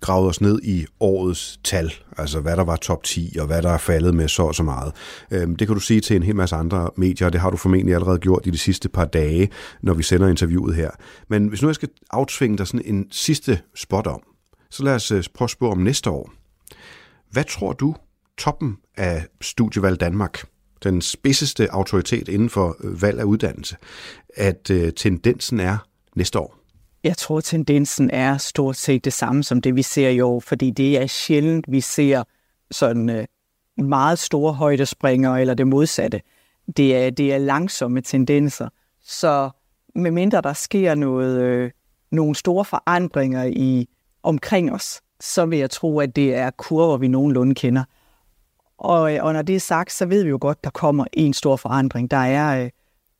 [0.00, 3.70] gravet os ned i årets tal, altså hvad der var top 10, og hvad der
[3.70, 4.92] er faldet med så og så meget.
[5.30, 7.56] Øh, det kan du sige til en hel masse andre medier, og det har du
[7.56, 9.48] formentlig allerede gjort i de sidste par dage,
[9.82, 10.90] når vi sender interviewet her.
[11.28, 14.22] Men hvis nu jeg skal aftvinge dig sådan en sidste spot om,
[14.70, 16.32] så lad os øh, prøve at spørge om næste år.
[17.30, 17.94] Hvad tror du,
[18.38, 20.44] toppen af Studievalg Danmark
[20.84, 23.76] den spidseste autoritet inden for øh, valg af uddannelse,
[24.36, 25.78] at øh, tendensen er
[26.14, 26.58] næste år?
[27.04, 30.70] Jeg tror, tendensen er stort set det samme som det, vi ser i år, fordi
[30.70, 32.24] det er sjældent, vi ser
[32.70, 33.26] sådan øh,
[33.76, 36.20] meget store højdespringer eller det modsatte.
[36.76, 38.68] Det er, det er langsomme tendenser.
[39.02, 39.50] Så
[39.94, 41.70] medmindre der sker noget, øh,
[42.10, 43.88] nogle store forandringer i
[44.22, 47.84] omkring os, så vil jeg tro, at det er kurver, vi nogenlunde kender.
[48.78, 51.32] Og, øh, og når det er sagt, så ved vi jo godt, der kommer en
[51.32, 52.10] stor forandring.
[52.10, 52.70] Der er, øh,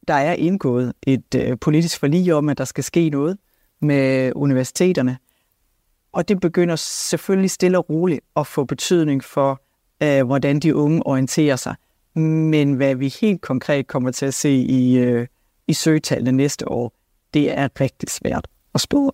[0.09, 3.39] der er indgået et øh, politisk forlig om, at der skal ske noget
[3.81, 5.19] med universiteterne.
[6.13, 9.63] Og det begynder selvfølgelig stille og roligt at få betydning for,
[10.03, 11.75] øh, hvordan de unge orienterer sig.
[12.15, 15.27] Men hvad vi helt konkret kommer til at se i, øh,
[15.69, 16.93] i søgetallene næste år,
[17.35, 19.13] det er rigtig svært at spore.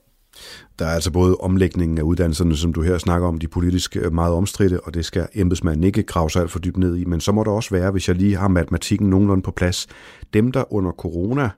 [0.81, 4.12] Der er altså både omlægningen af uddannelserne, som du her snakker om, de politisk øh,
[4.12, 7.20] meget omstridte, og det skal embedsmanden ikke grave sig alt for dybt ned i, men
[7.20, 9.86] så må der også være, hvis jeg lige har matematikken nogenlunde på plads,
[10.35, 11.51] dem, der under corona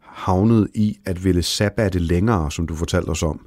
[0.00, 3.46] havnede i at ville sabbatte længere, som du fortalte os om,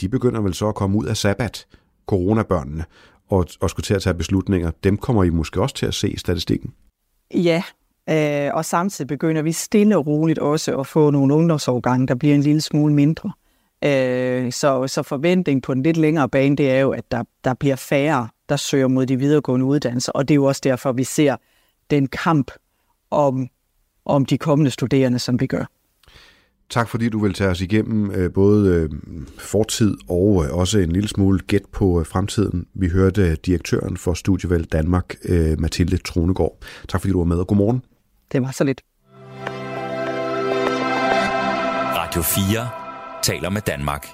[0.00, 1.66] de begynder vel så at komme ud af sabbat,
[2.06, 2.84] coronabørnene,
[3.30, 4.70] og, og skulle til at tage beslutninger.
[4.84, 6.72] Dem kommer I måske også til at se i statistikken.
[7.34, 7.62] Ja,
[8.10, 12.34] øh, og samtidig begynder vi stille og roligt også at få nogle ungdomsårgange, der bliver
[12.34, 13.32] en lille smule mindre.
[13.84, 17.54] Øh, så, så forventning på en lidt længere bane, det er jo, at der, der
[17.54, 21.04] bliver færre, der søger mod de videregående uddannelser, og det er jo også derfor, vi
[21.04, 21.36] ser
[21.90, 22.50] den kamp
[23.10, 23.48] om,
[24.04, 25.64] om de kommende studerende, som vi gør.
[26.70, 28.90] Tak fordi du vil tage os igennem øh, både øh,
[29.38, 32.66] fortid og øh, også en lille smule gæt på fremtiden.
[32.74, 35.14] Vi hørte direktøren for Studievalg Danmark,
[35.58, 36.58] Mathilde Tronegård.
[36.88, 37.82] Tak fordi du var med, og godmorgen.
[38.32, 38.80] Det var så lidt.
[41.96, 42.81] Radio 4
[43.22, 44.06] taler med Danmark.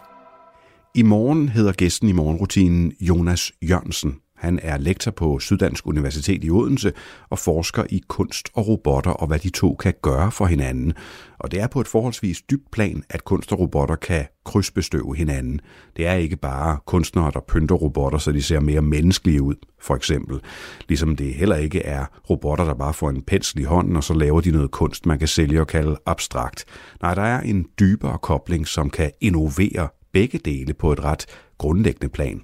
[0.94, 4.16] I morgen hedder gæsten i morgenrutinen Jonas Jørgensen.
[4.38, 6.92] Han er lektor på Syddansk Universitet i Odense
[7.30, 10.92] og forsker i kunst og robotter og hvad de to kan gøre for hinanden.
[11.38, 15.60] Og det er på et forholdsvis dybt plan, at kunst og robotter kan krydsbestøve hinanden.
[15.96, 19.96] Det er ikke bare kunstnere, der pynter robotter, så de ser mere menneskelige ud, for
[19.96, 20.40] eksempel.
[20.88, 24.14] Ligesom det heller ikke er robotter, der bare får en pensel i hånden, og så
[24.14, 26.64] laver de noget kunst, man kan sælge og kalde abstrakt.
[27.02, 31.26] Nej, der er en dybere kobling, som kan innovere begge dele på et ret
[31.58, 32.42] grundlæggende plan.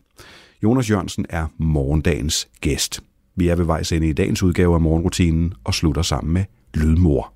[0.64, 3.00] Jonas Jørgensen er morgendagens gæst.
[3.36, 7.32] Vi er ved vejs ende i dagens udgave af morgenrutinen og slutter sammen med Lydmor.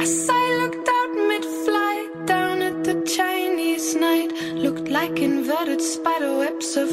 [0.00, 4.30] As I looked out mid-flight down at the Chinese night
[4.64, 6.88] Looked like inverted spider webs of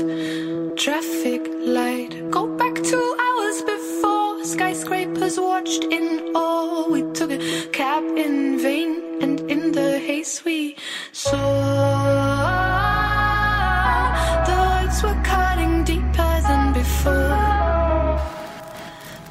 [0.85, 1.41] traffic
[1.77, 7.39] light Go back two hours before skyscrapers watched in awe We took a
[7.79, 8.91] cab in vain
[9.21, 10.75] and in the haze we
[11.11, 12.26] saw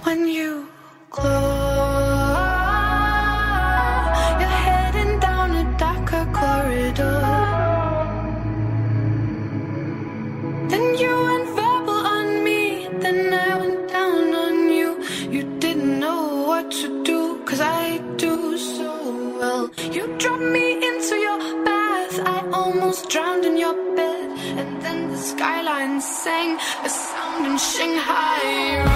[0.06, 0.68] When you
[1.10, 1.26] close,
[4.40, 7.22] you're heading down a darker corridor.
[10.70, 15.02] Then you went verbal on me, then I went down on you.
[15.28, 18.92] You didn't know what to do, cause I do so
[19.40, 19.72] well.
[19.90, 24.30] You dropped me into your bath, I almost drowned in your bed.
[24.60, 28.95] And then the skyline sang a sound in Shanghai.